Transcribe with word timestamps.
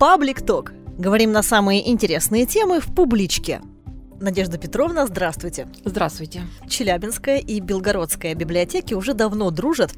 Паблик 0.00 0.40
Ток. 0.40 0.72
Говорим 0.96 1.30
на 1.30 1.42
самые 1.42 1.90
интересные 1.90 2.46
темы 2.46 2.80
в 2.80 2.86
публичке. 2.86 3.60
Надежда 4.20 4.58
Петровна, 4.58 5.06
здравствуйте. 5.06 5.66
Здравствуйте. 5.82 6.42
Челябинская 6.68 7.38
и 7.38 7.58
Белгородская 7.58 8.34
библиотеки 8.34 8.92
уже 8.92 9.14
давно 9.14 9.50
дружат. 9.50 9.92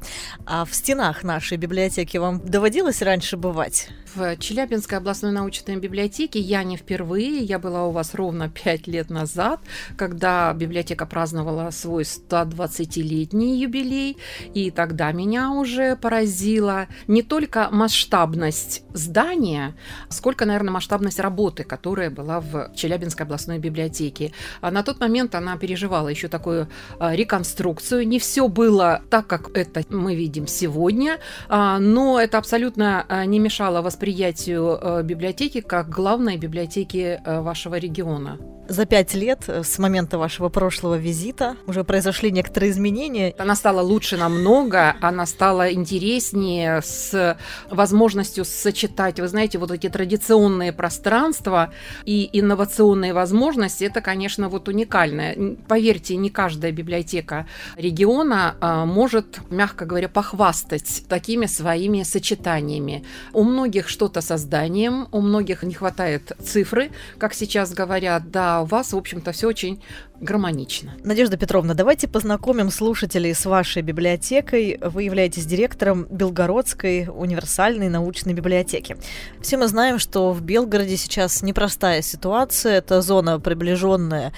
А 0.45 0.63
в 0.63 0.73
стенах 0.73 1.23
нашей 1.23 1.57
библиотеки 1.57 2.15
вам 2.15 2.39
доводилось 2.39 3.01
раньше 3.01 3.35
бывать? 3.35 3.89
В 4.15 4.37
Челябинской 4.37 4.99
областной 4.99 5.33
научной 5.33 5.75
библиотеке 5.75 6.39
я 6.39 6.63
не 6.63 6.77
впервые. 6.77 7.39
Я 7.39 7.59
была 7.59 7.85
у 7.85 7.91
вас 7.91 8.13
ровно 8.13 8.47
пять 8.47 8.87
лет 8.87 9.09
назад, 9.09 9.59
когда 9.97 10.53
библиотека 10.53 11.05
праздновала 11.05 11.69
свой 11.71 12.03
120-летний 12.03 13.59
юбилей. 13.59 14.17
И 14.53 14.71
тогда 14.71 15.11
меня 15.11 15.51
уже 15.51 15.97
поразила 15.97 16.87
не 17.07 17.23
только 17.23 17.67
масштабность 17.71 18.83
здания, 18.93 19.75
сколько, 20.07 20.45
наверное, 20.45 20.71
масштабность 20.71 21.19
работы, 21.19 21.65
которая 21.65 22.09
была 22.09 22.39
в 22.39 22.71
Челябинской 22.73 23.25
областной 23.25 23.59
библиотеке 23.59 24.12
Америки. 24.13 24.33
А 24.61 24.71
на 24.71 24.83
тот 24.83 24.99
момент 24.99 25.35
она 25.35 25.57
переживала 25.57 26.09
еще 26.09 26.27
такую 26.27 26.67
а, 26.99 27.15
реконструкцию. 27.15 28.07
Не 28.07 28.19
все 28.19 28.47
было 28.47 29.01
так, 29.09 29.27
как 29.27 29.57
это 29.57 29.83
мы 29.89 30.15
видим 30.15 30.47
сегодня, 30.47 31.19
а, 31.49 31.79
но 31.79 32.19
это 32.19 32.37
абсолютно 32.37 33.05
а, 33.07 33.25
не 33.25 33.39
мешало 33.39 33.81
восприятию 33.81 35.03
библиотеки 35.03 35.61
как 35.61 35.89
главной 35.89 36.37
библиотеки 36.37 37.19
вашего 37.25 37.75
региона. 37.75 38.37
За 38.69 38.85
пять 38.85 39.13
лет 39.13 39.43
э, 39.47 39.63
с 39.63 39.77
момента 39.77 40.17
вашего 40.17 40.47
прошлого 40.47 40.95
визита 40.95 41.57
уже 41.67 41.83
произошли 41.83 42.31
некоторые 42.31 42.71
изменения. 42.71 43.35
Она 43.37 43.55
стала 43.55 43.81
лучше 43.81 44.15
намного, 44.15 44.95
она 45.01 45.25
стала 45.25 45.71
интереснее, 45.73 46.81
с 46.81 47.37
возможностью 47.69 48.45
сочетать, 48.45 49.19
вы 49.19 49.27
знаете, 49.27 49.57
вот 49.57 49.71
эти 49.71 49.89
традиционные 49.89 50.71
пространства 50.71 51.73
и 52.05 52.29
инновационные 52.31 53.13
возможности. 53.13 53.83
Это, 53.83 53.99
конечно, 53.99 54.47
вот 54.47 54.69
уникальное. 54.69 55.57
Поверьте, 55.67 56.15
не 56.15 56.29
каждая 56.29 56.71
библиотека 56.71 57.47
региона 57.75 58.55
а, 58.61 58.85
может, 58.85 59.41
мягко 59.49 59.85
говоря, 59.85 60.07
похвастать 60.07 61.03
такими 61.09 61.47
своими 61.47 62.03
сочетаниями. 62.03 63.03
У 63.33 63.43
многих 63.43 63.89
что-то 63.89 64.21
со 64.21 64.37
зданием, 64.37 65.09
у 65.11 65.19
многих 65.19 65.63
не 65.63 65.73
хватает 65.73 66.31
цифры, 66.41 66.91
как 67.17 67.33
сейчас 67.33 67.73
говорят, 67.73 68.31
да, 68.31 68.52
а 68.53 68.61
у 68.61 68.65
вас, 68.65 68.93
в 68.93 68.97
общем-то, 68.97 69.31
все 69.31 69.47
очень 69.47 69.81
гармонично. 70.21 70.93
Надежда 71.03 71.37
Петровна, 71.37 71.73
давайте 71.73 72.07
познакомим 72.07 72.69
слушателей 72.69 73.33
с 73.33 73.45
вашей 73.45 73.81
библиотекой. 73.81 74.79
Вы 74.81 75.03
являетесь 75.03 75.45
директором 75.45 76.05
Белгородской 76.09 77.07
универсальной 77.07 77.89
научной 77.89 78.33
библиотеки. 78.33 78.95
Все 79.41 79.57
мы 79.57 79.67
знаем, 79.67 79.99
что 79.99 80.31
в 80.31 80.41
Белгороде 80.41 80.97
сейчас 80.97 81.41
непростая 81.41 82.01
ситуация. 82.01 82.77
Это 82.77 83.01
зона 83.01 83.39
приближенная 83.39 84.33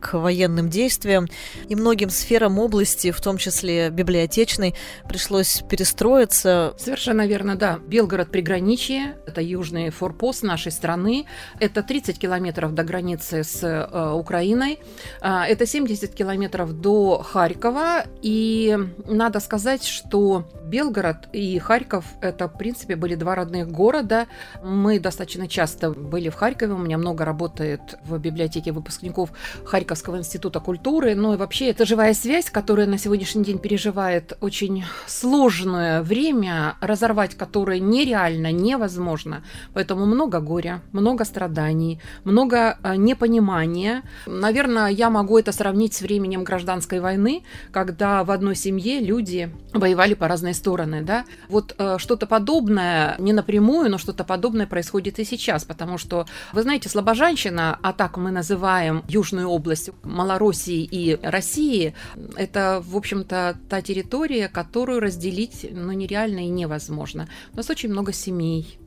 к 0.00 0.14
военным 0.14 0.68
действиям, 0.68 1.28
и 1.68 1.74
многим 1.74 2.10
сферам 2.10 2.58
области, 2.58 3.10
в 3.10 3.20
том 3.20 3.38
числе 3.38 3.90
библиотечной, 3.90 4.74
пришлось 5.08 5.62
перестроиться. 5.68 6.74
Совершенно 6.78 7.26
верно, 7.26 7.56
да. 7.56 7.78
Белгород 7.86 8.30
приграничье, 8.30 9.16
это 9.26 9.40
южный 9.40 9.90
форпост 9.90 10.42
нашей 10.42 10.72
страны, 10.72 11.26
это 11.60 11.82
30 11.82 12.18
километров 12.18 12.74
до 12.74 12.84
границы 12.84 13.42
с 13.42 13.62
э, 13.62 14.12
Украиной, 14.12 14.78
э, 15.20 15.42
это 15.48 15.66
70 15.66 16.14
километров 16.14 16.80
до 16.80 17.22
Харькова, 17.22 18.04
и 18.22 18.78
надо 19.06 19.40
сказать, 19.40 19.84
что 19.84 20.48
Белгород 20.64 21.28
и 21.32 21.58
Харьков– 21.58 22.04
это, 22.20 22.48
в 22.48 22.56
принципе, 22.56 22.96
были 22.96 23.14
два 23.14 23.34
родных 23.34 23.70
города. 23.70 24.26
Мы 24.62 25.00
достаточно 25.00 25.48
часто 25.48 25.90
были 25.90 26.28
в 26.28 26.34
Харькове, 26.34 26.74
у 26.74 26.78
меня 26.78 26.98
много 26.98 27.24
работает 27.24 27.80
в 28.04 28.18
библиотеке 28.18 28.72
выпускников 28.72 29.30
Харькова 29.64 29.87
Харьковского 29.88 30.18
института 30.18 30.60
культуры. 30.60 31.14
Ну 31.14 31.32
и 31.32 31.36
вообще 31.38 31.70
это 31.70 31.86
живая 31.86 32.12
связь, 32.12 32.50
которая 32.50 32.86
на 32.86 32.98
сегодняшний 32.98 33.42
день 33.42 33.58
переживает 33.58 34.36
очень 34.42 34.84
сложное 35.06 36.02
время, 36.02 36.76
разорвать 36.82 37.34
которое 37.34 37.80
нереально, 37.80 38.52
невозможно. 38.52 39.42
Поэтому 39.72 40.04
много 40.04 40.40
горя, 40.40 40.82
много 40.92 41.24
страданий, 41.24 42.00
много 42.24 42.78
э, 42.82 42.96
непонимания. 42.96 44.02
Наверное, 44.26 44.88
я 44.88 45.08
могу 45.08 45.38
это 45.38 45.52
сравнить 45.52 45.94
с 45.94 46.02
временем 46.02 46.44
гражданской 46.44 47.00
войны, 47.00 47.42
когда 47.72 48.24
в 48.24 48.30
одной 48.30 48.56
семье 48.56 49.00
люди 49.00 49.50
воевали 49.72 50.12
по 50.12 50.28
разные 50.28 50.52
стороны. 50.52 51.00
Да? 51.00 51.24
Вот 51.48 51.74
э, 51.78 51.96
что-то 51.96 52.26
подобное, 52.26 53.16
не 53.18 53.32
напрямую, 53.32 53.90
но 53.90 53.96
что-то 53.96 54.24
подобное 54.24 54.66
происходит 54.66 55.18
и 55.18 55.24
сейчас, 55.24 55.64
потому 55.64 55.96
что, 55.96 56.26
вы 56.52 56.62
знаете, 56.62 56.90
слабожанщина, 56.90 57.78
а 57.82 57.92
так 57.94 58.18
мы 58.18 58.30
называем 58.30 59.02
Южную 59.08 59.48
область, 59.48 59.77
область 59.78 59.90
Малороссии 60.02 60.84
и 60.84 61.18
России, 61.22 61.94
это, 62.36 62.82
в 62.84 62.96
общем-то, 62.96 63.56
та 63.68 63.82
территория, 63.82 64.48
которую 64.48 65.00
разделить 65.00 65.66
ну, 65.70 65.92
нереально 65.92 66.40
и 66.40 66.48
невозможно. 66.48 67.28
У 67.52 67.56
нас 67.56 67.70
очень 67.70 67.90
много 67.90 68.12
семей, 68.12 68.78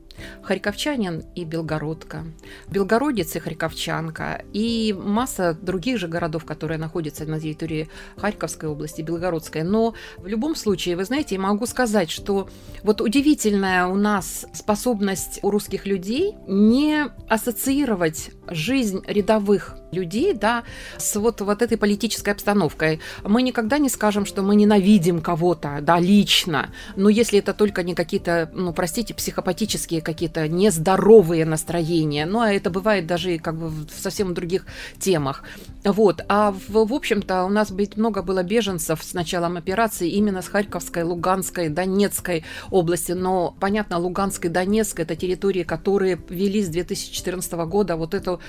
Харьковчанин 0.42 1.24
и 1.34 1.44
Белгородка, 1.44 2.24
Белгородец 2.68 3.36
и 3.36 3.38
Харьковчанка, 3.38 4.44
и 4.52 4.94
масса 4.98 5.56
других 5.60 5.98
же 5.98 6.08
городов, 6.08 6.44
которые 6.44 6.78
находятся 6.78 7.24
на 7.24 7.40
территории 7.40 7.88
Харьковской 8.16 8.68
области, 8.68 9.02
Белгородской. 9.02 9.62
Но 9.62 9.94
в 10.18 10.26
любом 10.26 10.54
случае, 10.54 10.96
вы 10.96 11.04
знаете, 11.04 11.36
я 11.36 11.40
могу 11.40 11.66
сказать, 11.66 12.10
что 12.10 12.48
вот 12.82 13.00
удивительная 13.00 13.86
у 13.86 13.96
нас 13.96 14.46
способность 14.52 15.40
у 15.42 15.50
русских 15.50 15.86
людей 15.86 16.34
не 16.46 17.06
ассоциировать 17.28 18.30
жизнь 18.48 19.02
рядовых 19.06 19.76
людей, 19.92 20.32
да, 20.32 20.64
с 20.98 21.16
вот, 21.16 21.40
вот 21.40 21.62
этой 21.62 21.76
политической 21.76 22.30
обстановкой. 22.30 23.00
Мы 23.22 23.42
никогда 23.42 23.78
не 23.78 23.88
скажем, 23.88 24.26
что 24.26 24.42
мы 24.42 24.56
ненавидим 24.56 25.20
кого-то, 25.20 25.78
да, 25.82 26.00
лично, 26.00 26.70
но 26.96 27.08
если 27.08 27.38
это 27.38 27.52
только 27.54 27.82
не 27.82 27.94
какие-то, 27.94 28.50
ну, 28.54 28.72
простите, 28.72 29.14
психопатические 29.14 30.00
какие-то 30.00 30.48
нездоровые 30.48 31.44
настроения, 31.44 32.26
ну, 32.26 32.40
а 32.40 32.52
это 32.52 32.70
бывает 32.70 33.06
даже 33.06 33.34
и 33.34 33.38
как 33.38 33.56
бы 33.56 33.68
в 33.68 33.90
совсем 33.90 34.34
других 34.34 34.66
темах. 34.98 35.44
Вот, 35.84 36.22
а 36.28 36.52
в, 36.52 36.86
в 36.86 36.94
общем-то 36.94 37.44
у 37.44 37.48
нас 37.48 37.70
ведь 37.70 37.96
много 37.96 38.22
было 38.22 38.42
беженцев 38.42 39.02
с 39.02 39.14
началом 39.14 39.56
операции 39.56 40.08
именно 40.08 40.42
с 40.42 40.48
Харьковской, 40.48 41.02
Луганской, 41.02 41.68
Донецкой 41.68 42.44
области, 42.70 43.12
но, 43.12 43.54
понятно, 43.60 43.98
Луганской, 43.98 44.48
Донецкой– 44.48 45.04
это 45.06 45.16
территории, 45.16 45.64
которые 45.64 46.18
вели 46.28 46.62
с 46.62 46.68
2014 46.68 47.52
года 47.52 47.96
вот 47.96 48.14
эту 48.14 48.40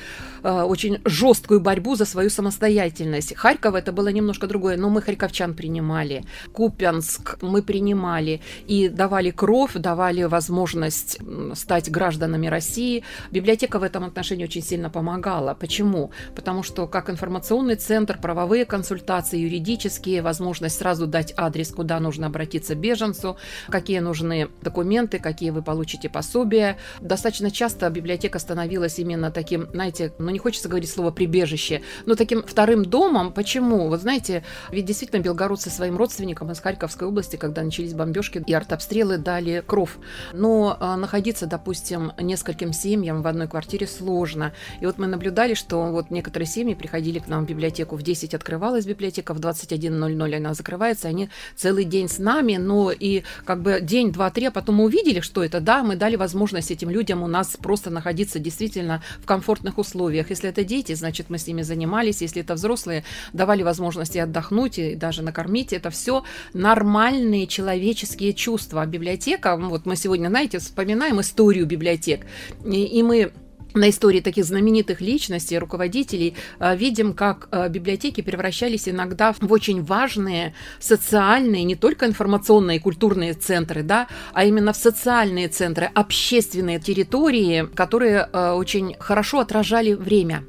э, 0.44 0.62
очень 0.62 1.00
жесткую 1.06 1.59
борьбу 1.59 1.96
за 1.96 2.06
свою 2.06 2.30
самостоятельность. 2.30 3.36
Харьков 3.36 3.76
это 3.76 3.92
было 3.92 4.09
немножко 4.09 4.48
другое, 4.48 4.78
но 4.78 4.90
мы 4.90 5.02
харьковчан 5.02 5.54
принимали. 5.54 6.24
Купянск 6.52 7.38
мы 7.42 7.62
принимали 7.62 8.42
и 8.68 8.90
давали 8.90 9.31
кровь, 9.31 9.74
давали 9.74 10.24
возможность 10.24 11.20
стать 11.54 11.90
гражданами 11.92 12.48
России. 12.48 13.04
Библиотека 13.31 13.80
в 13.80 13.84
этом 13.84 14.04
отношении 14.04 14.46
очень 14.46 14.64
сильно 14.64 14.90
помогала. 14.90 15.54
Почему? 15.54 16.12
Потому 16.36 16.64
что 16.64 16.88
как 16.88 17.10
информационный 17.10 17.75
центр, 17.75 18.18
правовые 18.20 18.66
консультации, 18.66 19.40
юридические, 19.40 20.22
возможность 20.22 20.78
сразу 20.78 21.08
дать 21.08 21.34
адрес, 21.38 21.72
куда 21.72 22.00
нужно 22.00 22.28
обратиться 22.28 22.75
беженцу, 22.75 23.38
какие 23.70 24.00
нужны 24.00 24.50
документы, 24.62 25.20
какие 25.20 25.52
вы 25.52 25.62
получите 25.62 26.10
пособия. 26.10 26.78
Достаточно 27.02 27.52
часто 27.52 27.90
библиотека 27.90 28.40
становилась 28.40 29.00
именно 29.00 29.31
таким, 29.31 29.68
знаете, 29.73 30.13
ну 30.19 30.29
не 30.29 30.39
хочется 30.39 30.69
говорить 30.69 30.89
слово 30.89 31.11
прибежище, 31.11 31.81
но 32.06 32.16
таким 32.16 32.44
вторым 32.44 32.85
домом. 32.85 33.34
Почему? 33.34 33.89
Вот 33.89 34.01
знаете, 34.01 34.44
ведь 34.72 34.85
действительно 34.85 35.19
белгородцы 35.19 35.69
своим 35.69 35.97
родственникам 35.97 36.51
из 36.51 36.59
Харьковской 36.59 37.07
области, 37.07 37.35
когда 37.35 37.63
начались 37.63 37.94
бомбежки 37.94 38.44
и 38.45 38.53
артобстрелы, 38.53 39.17
дали 39.17 39.63
кров. 39.66 39.97
Но 40.31 40.78
а, 40.79 40.95
находиться, 40.95 41.47
допустим, 41.47 42.13
нескольким 42.19 42.72
семьям 42.72 43.21
в 43.21 43.27
одной 43.27 43.48
квартире 43.48 43.88
сложно. 43.88 44.53
И 44.80 44.86
вот 44.86 44.98
мы 44.98 45.07
наблюдали, 45.07 45.56
что 45.56 45.92
вот 45.92 46.12
некоторые 46.12 46.48
семьи 46.48 46.75
приходили 46.75 47.19
к 47.19 47.27
нам 47.27 47.45
в 47.45 47.50
библиотеку, 47.50 47.95
в 47.95 48.03
10 48.03 48.33
открывалась 48.33 48.86
библиотека, 48.86 49.33
в 49.33 49.39
21.00 49.39 50.36
она 50.36 50.53
закрывается, 50.53 51.07
они 51.07 51.30
целый 51.56 51.86
день 51.86 52.07
с 52.07 52.19
нами, 52.19 52.57
но 52.57 52.92
и 52.92 53.24
как 53.45 53.62
бы 53.62 53.80
день, 53.81 54.12
два, 54.12 54.30
три, 54.30 54.45
а 54.45 54.51
потом 54.51 54.75
мы 54.75 54.86
увидели, 54.86 55.19
что 55.19 55.44
это, 55.44 55.59
да, 55.59 55.83
мы 55.83 55.95
дали 55.95 56.15
возможность 56.15 56.71
этим 56.71 56.89
людям 56.89 57.24
у 57.24 57.27
нас 57.27 57.57
просто 57.59 57.89
находиться 57.89 58.39
действительно 58.39 59.01
в 59.19 59.25
комфортных 59.63 59.77
условиях. 59.77 60.30
Если 60.30 60.50
это 60.50 60.63
дети, 60.63 60.95
значит, 60.95 61.30
мы 61.30 61.38
с 61.38 61.48
ними 61.48 61.63
занимались. 61.63 62.21
Если 62.21 62.42
это 62.42 62.54
взрослые, 62.54 63.04
давали 63.33 63.63
возможности 63.63 64.19
отдохнуть 64.19 64.80
и 64.80 64.95
даже 64.95 65.24
накормить. 65.24 65.74
Это 65.74 65.89
все 65.89 66.24
нормальные 66.54 67.48
человеческие 67.48 68.33
чувства. 68.33 68.81
А 68.81 68.86
библиотека, 68.86 69.57
вот 69.57 69.86
мы 69.86 69.95
сегодня, 69.95 70.30
знаете, 70.30 70.57
вспоминаем 70.60 71.19
историю 71.19 71.65
библиотек, 71.65 72.25
и, 72.65 73.00
и 73.00 73.04
мы 73.04 73.31
на 73.74 73.90
истории 73.90 74.22
таких 74.22 74.46
знаменитых 74.46 75.02
личностей, 75.02 75.58
руководителей, 75.58 76.36
э, 76.60 76.75
видим, 76.75 77.14
как 77.14 77.48
э, 77.52 77.70
библиотеки 77.70 78.22
превращались 78.22 78.88
иногда 78.88 79.34
в 79.34 79.52
очень 79.52 79.84
важные 79.84 80.54
социальные, 80.80 81.64
не 81.64 81.75
только 81.75 82.06
информационные 82.06 82.78
и 82.78 82.80
культурные 82.80 83.34
центры, 83.34 83.84
да, 83.84 84.08
а 84.34 84.46
именно 84.46 84.74
в 84.74 84.78
социальные 84.78 85.48
центры, 85.48 85.90
общественные 85.94 86.80
территории, 86.80 87.68
которые 87.75 88.30
э, 88.31 88.52
очень 88.52 88.96
хорошо 89.00 89.40
отражали 89.40 89.94
время. 89.94 90.44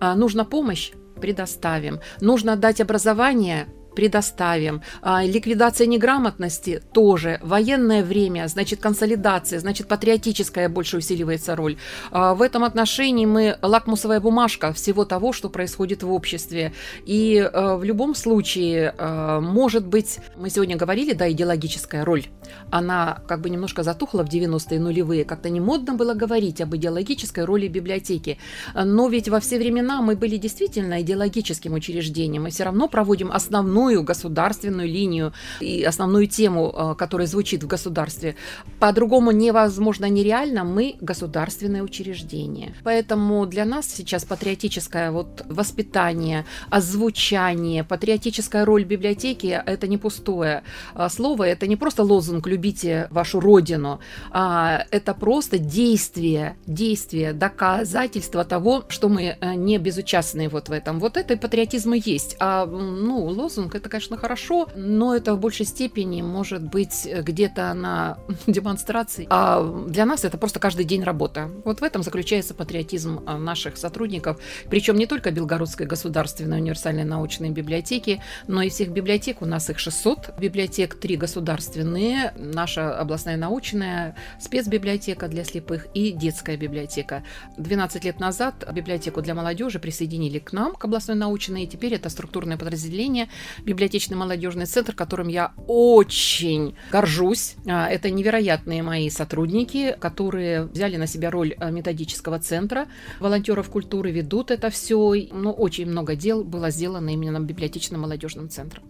Нужна 0.00 0.44
помощь? 0.44 0.92
предоставим. 1.20 2.00
Нужно 2.20 2.56
дать 2.56 2.80
образование, 2.80 3.68
предоставим. 3.94 4.82
А, 5.02 5.24
ликвидация 5.24 5.86
неграмотности 5.86 6.82
тоже. 6.92 7.38
Военное 7.42 8.02
время, 8.02 8.46
значит, 8.48 8.80
консолидация, 8.80 9.60
значит, 9.60 9.88
патриотическая 9.88 10.68
больше 10.68 10.98
усиливается 10.98 11.56
роль. 11.56 11.76
А, 12.10 12.34
в 12.34 12.42
этом 12.42 12.64
отношении 12.64 13.26
мы 13.26 13.58
лакмусовая 13.62 14.20
бумажка 14.20 14.72
всего 14.72 15.04
того, 15.04 15.32
что 15.32 15.48
происходит 15.48 16.02
в 16.02 16.12
обществе. 16.12 16.72
И 17.04 17.38
а, 17.38 17.76
в 17.76 17.84
любом 17.84 18.14
случае, 18.14 18.94
может 19.40 19.86
быть, 19.86 20.18
мы 20.36 20.50
сегодня 20.50 20.76
говорили, 20.76 21.12
да, 21.12 21.30
идеологическая 21.30 22.04
роль, 22.04 22.26
она 22.70 23.22
как 23.26 23.40
бы 23.40 23.50
немножко 23.50 23.82
затухла 23.82 24.24
в 24.24 24.28
90-е 24.28 24.80
нулевые, 24.80 25.24
как-то 25.24 25.50
не 25.50 25.60
модно 25.60 25.94
было 25.94 26.14
говорить 26.14 26.60
об 26.60 26.74
идеологической 26.74 27.44
роли 27.44 27.68
библиотеки. 27.68 28.38
Но 28.74 29.08
ведь 29.08 29.28
во 29.28 29.40
все 29.40 29.58
времена 29.58 30.02
мы 30.02 30.16
были 30.16 30.36
действительно 30.36 31.00
идеологическим 31.00 31.74
учреждением, 31.74 32.44
мы 32.44 32.50
все 32.50 32.64
равно 32.64 32.88
проводим 32.88 33.30
основную 33.32 33.79
основную 33.80 34.02
государственную 34.02 34.88
линию 34.88 35.32
и 35.60 35.82
основную 35.88 36.26
тему, 36.26 36.72
э, 36.74 36.94
которая 36.98 37.26
звучит 37.26 37.62
в 37.62 37.66
государстве. 37.66 38.34
По-другому 38.78 39.30
невозможно, 39.30 40.08
нереально. 40.10 40.64
Мы 40.64 40.96
государственное 41.00 41.82
учреждение. 41.82 42.74
Поэтому 42.84 43.46
для 43.46 43.64
нас 43.64 43.86
сейчас 43.86 44.24
патриотическое 44.24 45.10
вот 45.10 45.44
воспитание, 45.48 46.44
озвучание, 46.70 47.84
патриотическая 47.84 48.64
роль 48.64 48.84
библиотеки– 48.84 49.60
это 49.66 49.88
не 49.88 49.98
пустое 49.98 50.62
э, 50.94 51.08
слово, 51.08 51.44
это 51.44 51.66
не 51.66 51.76
просто 51.76 52.02
лозунг 52.02 52.46
«любите 52.46 53.08
вашу 53.10 53.40
родину», 53.40 53.98
а 54.30 54.84
это 54.90 55.14
просто 55.14 55.58
действие, 55.58 56.56
действие, 56.66 57.32
доказательство 57.32 58.44
того, 58.44 58.84
что 58.88 59.08
мы 59.08 59.36
э, 59.40 59.54
не 59.54 59.78
безучастны 59.78 60.48
вот 60.48 60.68
в 60.68 60.72
этом. 60.72 60.98
Вот 61.00 61.16
это 61.16 61.34
и 61.34 61.36
патриотизм 61.36 61.94
и 61.94 62.10
есть. 62.10 62.36
А 62.40 62.66
ну, 62.66 63.24
лозунг 63.24 63.69
ребенка, 63.70 63.78
это, 63.78 63.88
конечно, 63.88 64.16
хорошо, 64.16 64.68
но 64.74 65.14
это 65.14 65.34
в 65.34 65.40
большей 65.40 65.66
степени 65.66 66.22
может 66.22 66.62
быть 66.62 67.08
где-то 67.10 67.72
на 67.74 68.18
демонстрации. 68.46 69.26
А 69.30 69.62
для 69.88 70.06
нас 70.06 70.24
это 70.24 70.38
просто 70.38 70.60
каждый 70.60 70.84
день 70.84 71.02
работа. 71.04 71.50
Вот 71.64 71.80
в 71.80 71.84
этом 71.84 72.02
заключается 72.02 72.54
патриотизм 72.54 73.22
а, 73.26 73.38
наших 73.38 73.76
сотрудников. 73.76 74.38
Причем 74.68 74.96
не 74.96 75.06
только 75.06 75.30
Белгородской 75.30 75.86
государственной 75.86 76.58
универсальной 76.58 77.04
научной 77.04 77.50
библиотеки, 77.50 78.20
но 78.48 78.62
и 78.62 78.68
всех 78.68 78.90
библиотек. 78.90 79.42
У 79.42 79.46
нас 79.46 79.70
их 79.70 79.78
600 79.78 80.38
библиотек, 80.38 80.94
три 80.94 81.16
государственные, 81.16 82.32
наша 82.36 82.98
областная 82.98 83.36
научная, 83.36 84.14
спецбиблиотека 84.40 85.28
для 85.28 85.44
слепых 85.44 85.86
и 85.94 86.12
детская 86.12 86.56
библиотека. 86.56 87.22
12 87.56 88.04
лет 88.04 88.20
назад 88.20 88.54
библиотеку 88.72 89.22
для 89.22 89.34
молодежи 89.34 89.78
присоединили 89.78 90.38
к 90.38 90.52
нам, 90.52 90.74
к 90.74 90.84
областной 90.84 91.16
научной, 91.16 91.64
и 91.64 91.66
теперь 91.66 91.94
это 91.94 92.08
структурное 92.08 92.56
подразделение 92.56 93.28
библиотечный 93.64 94.16
молодежный 94.16 94.66
центр, 94.66 94.94
которым 94.94 95.28
я 95.28 95.52
очень 95.66 96.74
горжусь. 96.90 97.56
А, 97.66 97.88
это 97.88 98.10
невероятные 98.10 98.82
мои 98.82 99.10
сотрудники, 99.10 99.96
которые 99.98 100.64
взяли 100.64 100.96
на 100.96 101.06
себя 101.06 101.30
роль 101.30 101.54
а, 101.58 101.70
методического 101.70 102.38
центра. 102.38 102.88
Волонтеров 103.18 103.70
культуры 103.70 104.10
ведут 104.10 104.50
это 104.50 104.70
все. 104.70 105.14
Ну, 105.32 105.52
очень 105.52 105.86
много 105.86 106.14
дел 106.14 106.44
было 106.44 106.70
сделано 106.70 107.10
именно 107.10 107.40
библиотечным 107.40 108.00
молодежным 108.00 108.48
центром. 108.48 108.84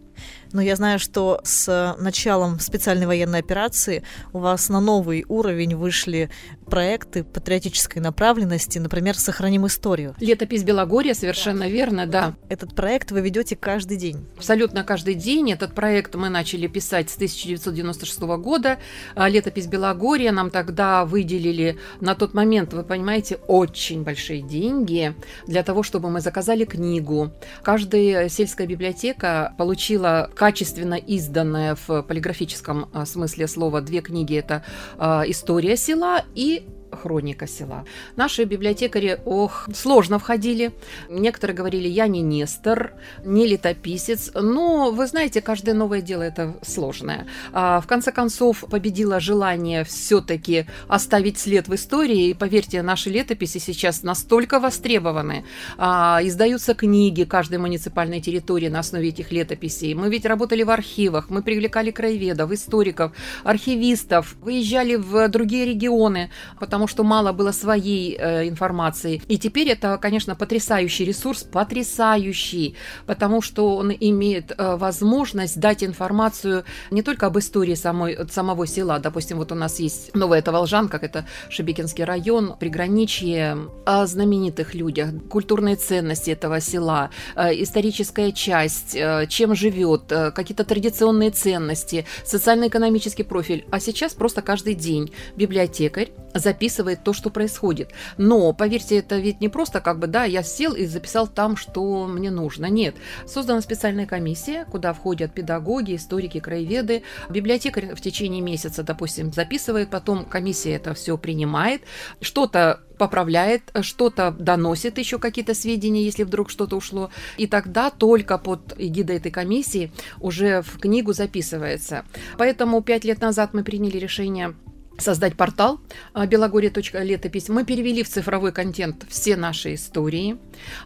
Но 0.53 0.61
я 0.61 0.77
знаю, 0.77 0.99
что 0.99 1.41
с 1.45 1.97
началом 1.99 2.59
специальной 2.59 3.07
военной 3.07 3.39
операции 3.39 4.03
у 4.33 4.39
вас 4.39 4.69
на 4.69 4.81
новый 4.81 5.25
уровень 5.29 5.77
вышли 5.77 6.31
проекты 6.67 7.25
патриотической 7.25 8.01
направленности, 8.01 8.79
например, 8.79 9.17
«Сохраним 9.17 9.67
историю». 9.67 10.15
Летопись 10.21 10.63
Белогорья, 10.63 11.15
совершенно 11.15 11.61
да. 11.61 11.69
верно, 11.69 12.07
да. 12.07 12.35
Этот 12.49 12.75
проект 12.75 13.11
вы 13.11 13.21
ведете 13.21 13.57
каждый 13.57 13.97
день. 13.97 14.27
Абсолютно 14.37 14.85
каждый 14.85 15.15
день. 15.15 15.53
Этот 15.53 15.75
проект 15.75 16.15
мы 16.15 16.29
начали 16.29 16.67
писать 16.67 17.11
с 17.11 17.17
1996 17.17 18.21
года. 18.39 18.79
А, 19.15 19.29
Летопись 19.29 19.67
Белогорья 19.67 20.33
нам 20.33 20.51
тогда 20.51 21.05
выделили 21.05 21.79
на 22.01 22.15
тот 22.15 22.35
момент, 22.35 22.73
вы 22.73 22.83
понимаете, 22.85 23.37
очень 23.49 24.03
большие 24.03 24.43
деньги 24.43 25.15
для 25.47 25.63
того, 25.63 25.83
чтобы 25.83 26.11
мы 26.11 26.21
заказали 26.21 26.65
книгу. 26.65 27.33
Каждая 27.63 28.29
сельская 28.29 28.67
библиотека 28.67 29.55
получила 29.59 30.10
качественно 30.35 30.95
изданное 30.95 31.77
в 31.87 32.03
полиграфическом 32.03 32.89
а, 32.93 33.07
смысле 33.07 33.47
слова 33.47 33.81
две 33.81 34.01
книги. 34.01 34.37
Это 34.37 34.65
а, 34.99 35.23
«История 35.27 35.77
села» 35.77 36.25
и 36.35 36.67
хроника 36.93 37.47
села. 37.47 37.85
Наши 38.17 38.45
библиотекари, 38.45 39.21
ох, 39.25 39.69
сложно 39.75 40.19
входили. 40.19 40.73
Некоторые 41.09 41.57
говорили, 41.57 41.89
я 41.89 42.07
не 42.07 42.21
Нестор, 42.21 42.93
не 43.25 43.47
летописец. 43.47 44.31
Но, 44.35 44.91
вы 44.91 45.07
знаете, 45.07 45.41
каждое 45.41 45.75
новое 45.75 46.01
дело 46.01 46.23
это 46.23 46.57
сложное. 46.63 47.27
А, 47.53 47.81
в 47.81 47.87
конце 47.87 48.13
концов, 48.13 48.65
победило 48.71 49.21
желание 49.21 49.85
все-таки 49.85 50.67
оставить 50.89 51.39
след 51.39 51.69
в 51.69 51.75
истории. 51.75 52.29
И 52.29 52.35
поверьте, 52.35 52.83
наши 52.83 53.11
летописи 53.11 53.59
сейчас 53.59 54.03
настолько 54.03 54.61
востребованы. 54.61 55.45
А, 55.79 56.21
издаются 56.23 56.75
книги 56.75 57.25
каждой 57.25 57.59
муниципальной 57.59 58.21
территории 58.21 58.69
на 58.69 58.81
основе 58.81 59.09
этих 59.09 59.33
летописей. 59.33 59.95
Мы 59.95 60.11
ведь 60.11 60.27
работали 60.27 60.63
в 60.63 60.71
архивах, 60.71 61.31
мы 61.31 61.43
привлекали 61.43 61.91
краеведов, 61.91 62.53
историков, 62.53 63.13
архивистов, 63.45 64.37
выезжали 64.41 64.97
в 64.97 65.29
другие 65.29 65.67
регионы, 65.67 66.31
потому 66.59 66.80
потому 66.81 66.89
что 66.89 67.05
мало 67.05 67.33
было 67.33 67.53
своей 67.53 68.17
э, 68.19 68.49
информации. 68.49 69.21
И 69.29 69.37
теперь 69.37 69.69
это, 69.69 69.99
конечно, 69.99 70.35
потрясающий 70.35 71.05
ресурс, 71.05 71.43
потрясающий, 71.43 72.75
потому 73.05 73.43
что 73.43 73.77
он 73.77 73.93
имеет 73.93 74.53
э, 74.57 74.77
возможность 74.77 75.61
дать 75.61 75.85
информацию 75.85 76.65
не 76.91 77.03
только 77.03 77.27
об 77.27 77.39
истории 77.39 77.75
самой, 77.75 78.17
самого 78.31 78.67
села. 78.67 78.99
Допустим, 78.99 79.37
вот 79.37 79.53
у 79.53 79.55
нас 79.55 79.79
есть 79.79 80.15
Новая 80.15 80.41
Таволжан, 80.41 80.89
как 80.89 81.05
это 81.05 81.27
Шебекинский 81.51 82.05
район, 82.05 82.57
приграничье, 82.59 83.59
о 83.85 84.07
знаменитых 84.07 84.75
людях, 84.75 85.11
культурные 85.29 85.77
ценности 85.77 86.31
этого 86.31 86.61
села, 86.63 87.11
э, 87.37 87.63
историческая 87.63 88.33
часть, 88.33 88.97
э, 88.97 89.27
чем 89.29 89.55
живет, 89.55 90.11
э, 90.13 90.31
какие-то 90.31 90.65
традиционные 90.65 91.31
ценности, 91.31 92.07
социально-экономический 92.25 93.25
профиль. 93.25 93.67
А 93.71 93.81
сейчас 93.81 94.15
просто 94.15 94.41
каждый 94.41 94.75
день 94.75 95.13
библиотекарь 95.37 96.09
записывает 96.35 96.70
то, 96.71 97.13
что 97.13 97.31
происходит. 97.31 97.93
Но, 98.17 98.53
поверьте, 98.53 98.99
это 98.99 99.19
ведь 99.19 99.41
не 99.41 99.49
просто 99.49 99.81
как 99.81 99.99
бы, 99.99 100.07
да, 100.07 100.25
я 100.25 100.43
сел 100.43 100.73
и 100.75 100.87
записал 100.87 101.27
там, 101.27 101.57
что 101.57 102.07
мне 102.07 102.31
нужно. 102.31 102.67
Нет. 102.67 102.97
Создана 103.27 103.61
специальная 103.61 104.07
комиссия, 104.07 104.65
куда 104.65 104.93
входят 104.93 105.33
педагоги, 105.33 105.97
историки, 105.97 106.41
краеведы. 106.41 107.03
Библиотекарь 107.29 107.95
в 107.95 108.01
течение 108.01 108.41
месяца, 108.41 108.83
допустим, 108.83 109.33
записывает, 109.33 109.91
потом 109.91 110.25
комиссия 110.25 110.73
это 110.73 110.95
все 110.95 111.17
принимает, 111.19 111.83
что-то 112.21 112.81
поправляет, 113.01 113.63
что-то 113.81 114.31
доносит 114.31 114.99
еще 114.99 115.19
какие-то 115.19 115.55
сведения, 115.55 116.05
если 116.05 116.23
вдруг 116.23 116.51
что-то 116.51 116.77
ушло. 116.77 117.11
И 117.39 117.47
тогда 117.47 117.89
только 117.89 118.37
под 118.37 118.75
эгидой 118.77 119.17
этой 119.17 119.33
комиссии 119.33 119.91
уже 120.21 120.61
в 120.61 120.79
книгу 120.79 121.15
записывается. 121.15 122.05
Поэтому 122.37 122.83
пять 122.83 123.05
лет 123.05 123.23
назад 123.23 123.55
мы 123.55 123.65
приняли 123.65 123.97
решение 123.97 124.55
создать 125.01 125.37
портал 125.37 125.81
а, 126.13 126.27
белогорье.летопись. 126.27 127.49
Мы 127.49 127.65
перевели 127.65 128.03
в 128.03 128.09
цифровой 128.09 128.53
контент 128.53 129.05
все 129.09 129.37
наши 129.37 129.75
истории. 129.75 130.39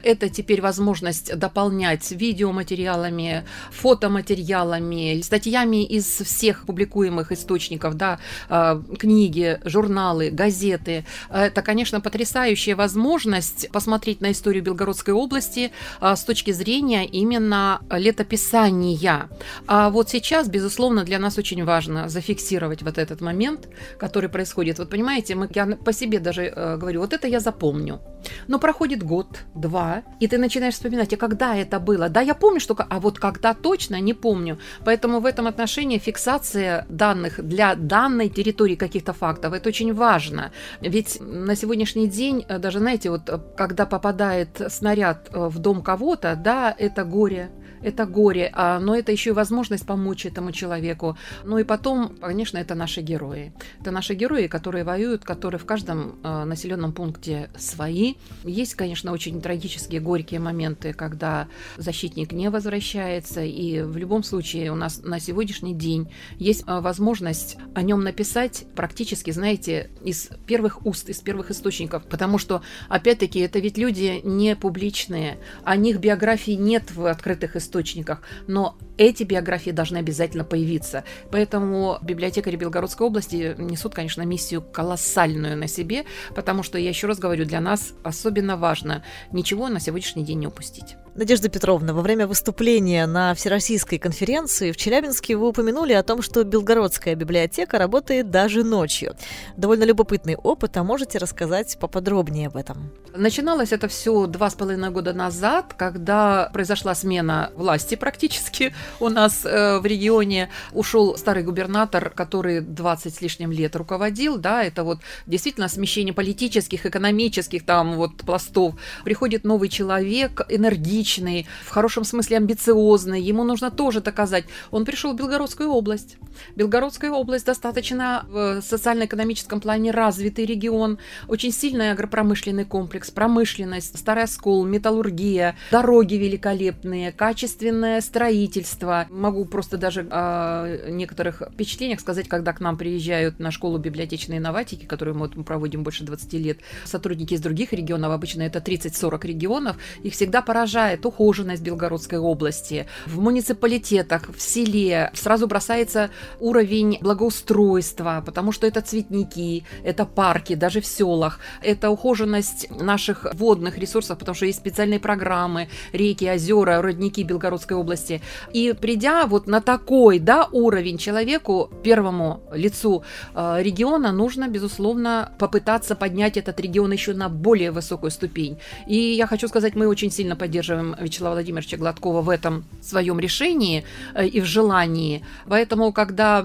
Это 0.03 0.29
теперь 0.29 0.61
возможность 0.61 1.37
дополнять 1.37 2.11
видеоматериалами, 2.11 3.45
фотоматериалами, 3.71 5.21
статьями 5.23 5.85
из 5.85 6.07
всех 6.07 6.67
публикуемых 6.67 7.33
источников, 7.33 7.95
да, 7.95 8.19
а, 8.49 8.83
книги, 8.99 9.61
журналы, 9.65 10.31
газеты. 10.31 11.05
Это, 11.31 11.63
конечно, 11.63 12.01
потрясающая 12.01 12.77
возможность 12.77 13.71
посмотреть 13.71 14.21
на 14.21 14.33
историю 14.33 14.63
Белгородской 14.63 15.15
области 15.15 15.73
а, 16.01 16.17
с 16.17 16.25
точки 16.25 16.53
зрения 16.53 17.07
именно 17.07 17.81
летописания. 17.91 19.29
А 19.67 19.91
вот 19.91 20.11
сейчас, 20.11 20.49
безусловно, 20.49 21.05
для 21.05 21.19
нас 21.19 21.39
очень 21.39 21.65
важно 21.65 22.09
зафиксировать 22.09 22.83
вот 22.83 22.99
этот 22.99 23.21
момент, 23.21 23.69
который 24.05 24.29
происходит. 24.29 24.79
Вот 24.79 24.91
понимаете, 24.91 25.35
мы, 25.35 25.49
я 25.55 25.67
по 25.67 25.93
себе 25.93 26.19
даже 26.19 26.43
э, 26.43 26.77
говорю, 26.77 27.01
вот 27.01 27.13
это 27.13 27.29
я 27.29 27.41
запомню. 27.41 28.01
Но 28.49 28.59
проходит 28.59 29.03
год, 29.03 29.27
два, 29.55 30.03
и 30.21 30.29
ты 30.29 30.39
начинаешь 30.39 30.75
вспоминать, 30.75 31.15
а 31.15 31.17
когда 31.17 31.57
это 31.57 31.81
было? 31.81 32.09
Да, 32.09 32.21
я 32.21 32.35
помню, 32.35 32.61
что... 32.61 32.75
А 32.91 33.01
вот 33.01 33.19
когда 33.19 33.55
точно, 33.55 34.01
не 34.01 34.15
помню. 34.15 34.59
Поэтому 34.85 35.21
в 35.21 35.27
этом 35.27 35.47
отношении 35.47 35.99
фиксация 35.99 36.85
данных 36.89 37.41
для 37.43 37.75
данной 37.75 38.29
территории 38.29 38.77
каких-то 38.77 39.13
фактов, 39.13 39.53
это 39.55 39.69
очень 39.69 39.95
важно. 39.95 40.51
Ведь 40.83 41.21
на 41.21 41.57
сегодняшний 41.57 42.09
день, 42.09 42.45
э, 42.49 42.59
даже, 42.59 42.79
знаете, 42.79 43.11
вот 43.11 43.31
э, 43.31 43.39
когда 43.57 43.87
попадает 43.87 44.61
снаряд 44.69 45.31
э, 45.33 45.49
в 45.49 45.59
дом 45.59 45.83
кого-то, 45.83 46.37
да, 46.37 46.75
это 46.79 47.05
горе, 47.05 47.51
это 47.85 48.07
горе, 48.07 48.51
а, 48.55 48.81
но 48.81 48.97
это 48.97 49.13
еще 49.13 49.31
и 49.31 49.33
возможность 49.33 49.87
помочь 49.87 50.25
этому 50.25 50.53
человеку. 50.53 51.17
Ну 51.45 51.59
и 51.59 51.65
потом, 51.65 52.17
конечно, 52.21 52.57
это 52.59 52.75
наши 52.75 53.03
герои. 53.03 53.53
Это 53.81 53.91
наши 53.91 54.15
герои, 54.15 54.47
которые 54.47 54.85
воюют, 54.85 55.25
которые 55.25 55.61
в 55.61 55.67
каждом 55.67 56.17
э, 56.23 56.45
населенном 56.45 56.93
пункте 56.93 57.51
свои. 57.57 58.15
Есть, 58.45 58.75
конечно, 58.75 59.13
очень 59.13 59.41
трагические, 59.41 60.01
горькие 60.01 60.41
моменты, 60.41 60.95
когда 60.95 61.49
защитник 61.77 62.33
не 62.33 62.49
возвращается, 62.49 63.43
и 63.43 63.83
в 63.83 63.97
любом 63.99 64.23
случае 64.23 64.73
у 64.73 64.75
нас 64.75 65.03
на 65.03 65.21
сегодняшний 65.21 65.75
день 65.75 66.11
есть 66.39 66.65
э, 66.67 66.81
возможность 66.81 67.59
о 67.75 67.83
нем 67.83 68.03
написать 68.03 68.65
практически, 68.75 69.31
знаете, 69.31 69.91
из 70.03 70.31
первых 70.47 70.87
уст, 70.87 71.11
из 71.11 71.21
первых 71.21 71.51
источников, 71.51 72.05
потому 72.05 72.39
что, 72.39 72.63
опять-таки, 72.89 73.41
это 73.41 73.59
ведь 73.59 73.77
люди 73.77 74.21
не 74.25 74.57
публичные, 74.57 75.39
о 75.65 75.77
них 75.77 75.99
биографии 75.99 76.53
нет 76.53 76.91
в 76.95 77.05
открытых 77.07 77.57
источниках, 77.57 77.74
источниках, 77.75 78.23
но 78.47 78.77
эти 78.99 79.23
биографии 79.23 79.71
должны 79.71 79.99
обязательно 79.99 80.45
появиться. 80.45 81.05
Поэтому 81.31 81.99
библиотекари 82.03 82.57
Белгородской 82.57 83.07
области 83.07 83.55
несут, 83.59 83.95
конечно, 83.95 84.23
миссию 84.23 84.63
колоссальную 84.63 85.57
на 85.57 85.67
себе, 85.67 86.05
потому 86.35 86.63
что, 86.63 86.79
я 86.79 86.89
еще 86.89 87.07
раз 87.07 87.19
говорю, 87.19 87.45
для 87.45 87.61
нас 87.61 87.95
особенно 88.03 88.57
важно 88.57 89.05
ничего 89.33 89.69
на 89.69 89.81
сегодняшний 89.81 90.25
день 90.25 90.41
не 90.41 90.47
упустить. 90.47 90.97
Надежда 91.15 91.49
Петровна, 91.49 91.95
во 91.95 92.03
время 92.03 92.27
выступления 92.27 93.07
на 93.07 93.35
Всероссийской 93.35 94.01
конференции 94.01 94.73
в 94.73 94.77
Челябинске 94.77 95.37
вы 95.37 95.49
упомянули 95.49 95.93
о 95.93 96.03
том, 96.03 96.23
что 96.23 96.43
Белгородская 96.43 97.15
библиотека 97.15 97.79
работает 97.79 98.31
даже 98.31 98.65
ночью. 98.65 99.15
Довольно 99.57 99.85
любопытный 99.85 100.35
опыт, 100.35 100.77
а 100.77 100.83
можете 100.83 101.19
рассказать 101.19 101.79
поподробнее 101.79 102.49
об 102.49 102.57
этом? 102.57 102.91
Начиналось 103.15 103.71
это 103.71 103.87
все 103.87 104.27
два 104.27 104.51
с 104.51 104.55
половиной 104.55 104.91
года 104.91 105.13
назад, 105.13 105.75
когда 105.77 106.51
произошла 106.53 106.97
смена 106.97 107.53
власти 107.55 107.95
практически 107.95 108.75
у 109.01 109.09
нас 109.09 109.45
э, 109.45 109.79
в 109.79 109.87
регионе. 109.87 110.51
Ушел 110.73 111.17
старый 111.17 111.43
губернатор, 111.43 112.11
который 112.11 112.61
20 112.61 113.15
с 113.15 113.21
лишним 113.21 113.53
лет 113.53 113.77
руководил, 113.77 114.39
да, 114.39 114.63
это 114.63 114.85
вот 114.85 114.99
действительно 115.27 115.69
смещение 115.69 116.15
политических, 116.15 116.87
экономических 116.87 117.65
там 117.65 117.95
вот 117.95 118.17
пластов. 118.19 118.75
Приходит 119.05 119.45
новый 119.45 119.69
человек, 119.69 120.43
энергичный, 120.49 121.47
в 121.65 121.71
хорошем 121.71 122.05
смысле 122.05 122.39
амбициозный, 122.39 123.21
ему 123.21 123.45
нужно 123.45 123.71
тоже 123.71 124.01
доказать. 124.01 124.45
Он 124.71 124.85
пришел 124.85 125.13
в 125.13 125.17
Белгородскую 125.17 125.71
область. 125.71 126.17
Белгородская 126.57 127.11
область 127.11 127.47
достаточно 127.47 128.27
в 128.29 128.61
социально-экономическом 128.63 129.61
плане 129.61 129.91
развитый 129.91 130.47
регион, 130.47 130.99
очень 131.29 131.53
сильный 131.53 131.93
агропромышленный 131.93 132.65
комплекс, 132.65 133.11
промышленность, 133.11 133.99
старый 133.99 134.25
оскол, 134.25 134.65
металлургия, 134.65 135.57
дороги 135.71 136.15
великолепные, 136.15 137.13
качественное 137.13 138.01
строительство. 138.01 138.74
Могу 138.83 139.45
просто 139.45 139.77
даже 139.77 140.07
о 140.11 140.89
некоторых 140.89 141.43
впечатлениях 141.53 142.01
сказать, 142.01 142.29
когда 142.29 142.53
к 142.53 142.61
нам 142.61 142.77
приезжают 142.77 143.39
на 143.39 143.51
школу 143.51 143.79
библиотечной 143.79 144.39
инноватики, 144.39 144.85
которую 144.85 145.17
мы 145.17 145.29
проводим 145.29 145.83
больше 145.83 146.05
20 146.05 146.33
лет, 146.35 146.59
сотрудники 146.85 147.35
из 147.35 147.41
других 147.41 147.73
регионов, 147.73 148.13
обычно 148.13 148.43
это 148.43 148.59
30-40 148.59 149.27
регионов, 149.27 149.77
их 150.03 150.13
всегда 150.13 150.43
поражает 150.43 151.07
ухоженность 151.07 151.63
Белгородской 151.63 152.19
области. 152.19 152.87
В 153.07 153.21
муниципалитетах, 153.21 154.35
в 154.35 154.41
селе 154.41 155.11
сразу 155.15 155.47
бросается 155.47 156.11
уровень 156.41 156.99
благоустройства, 157.01 158.23
потому 158.25 158.53
что 158.53 158.67
это 158.67 158.81
цветники, 158.81 159.65
это 159.83 160.05
парки, 160.07 160.55
даже 160.55 160.81
в 160.81 160.87
селах, 160.87 161.39
это 161.63 161.91
ухоженность 161.91 162.71
наших 162.71 163.27
водных 163.35 163.79
ресурсов, 163.79 164.19
потому 164.19 164.35
что 164.35 164.47
есть 164.47 164.59
специальные 164.59 165.01
программы, 165.01 165.69
реки, 165.93 166.31
озера, 166.31 166.83
родники 166.83 167.23
Белгородской 167.23 167.77
области. 167.77 168.21
И 168.53 168.64
придя 168.73 169.27
вот 169.27 169.47
на 169.47 169.61
такой 169.61 170.19
да, 170.19 170.49
уровень 170.53 170.99
человеку, 170.99 171.71
первому 171.83 172.43
лицу 172.53 173.05
э, 173.35 173.59
региона, 173.61 174.13
нужно, 174.13 174.49
безусловно, 174.49 175.33
попытаться 175.39 175.95
поднять 175.95 176.37
этот 176.37 176.59
регион 176.61 176.93
еще 176.93 177.15
на 177.15 177.29
более 177.29 177.71
высокую 177.71 178.11
ступень. 178.11 178.59
И 178.87 178.97
я 178.97 179.27
хочу 179.27 179.49
сказать, 179.49 179.75
мы 179.75 179.87
очень 179.87 180.11
сильно 180.11 180.37
поддерживаем 180.37 180.97
Вячеслава 181.01 181.35
Владимировича 181.35 181.77
Гладкова 181.77 182.23
в 182.23 182.29
этом 182.29 182.65
своем 182.81 183.21
решении 183.21 183.85
э, 184.15 184.27
и 184.27 184.41
в 184.41 184.45
желании. 184.45 185.25
Поэтому, 185.47 185.93
когда 185.93 186.45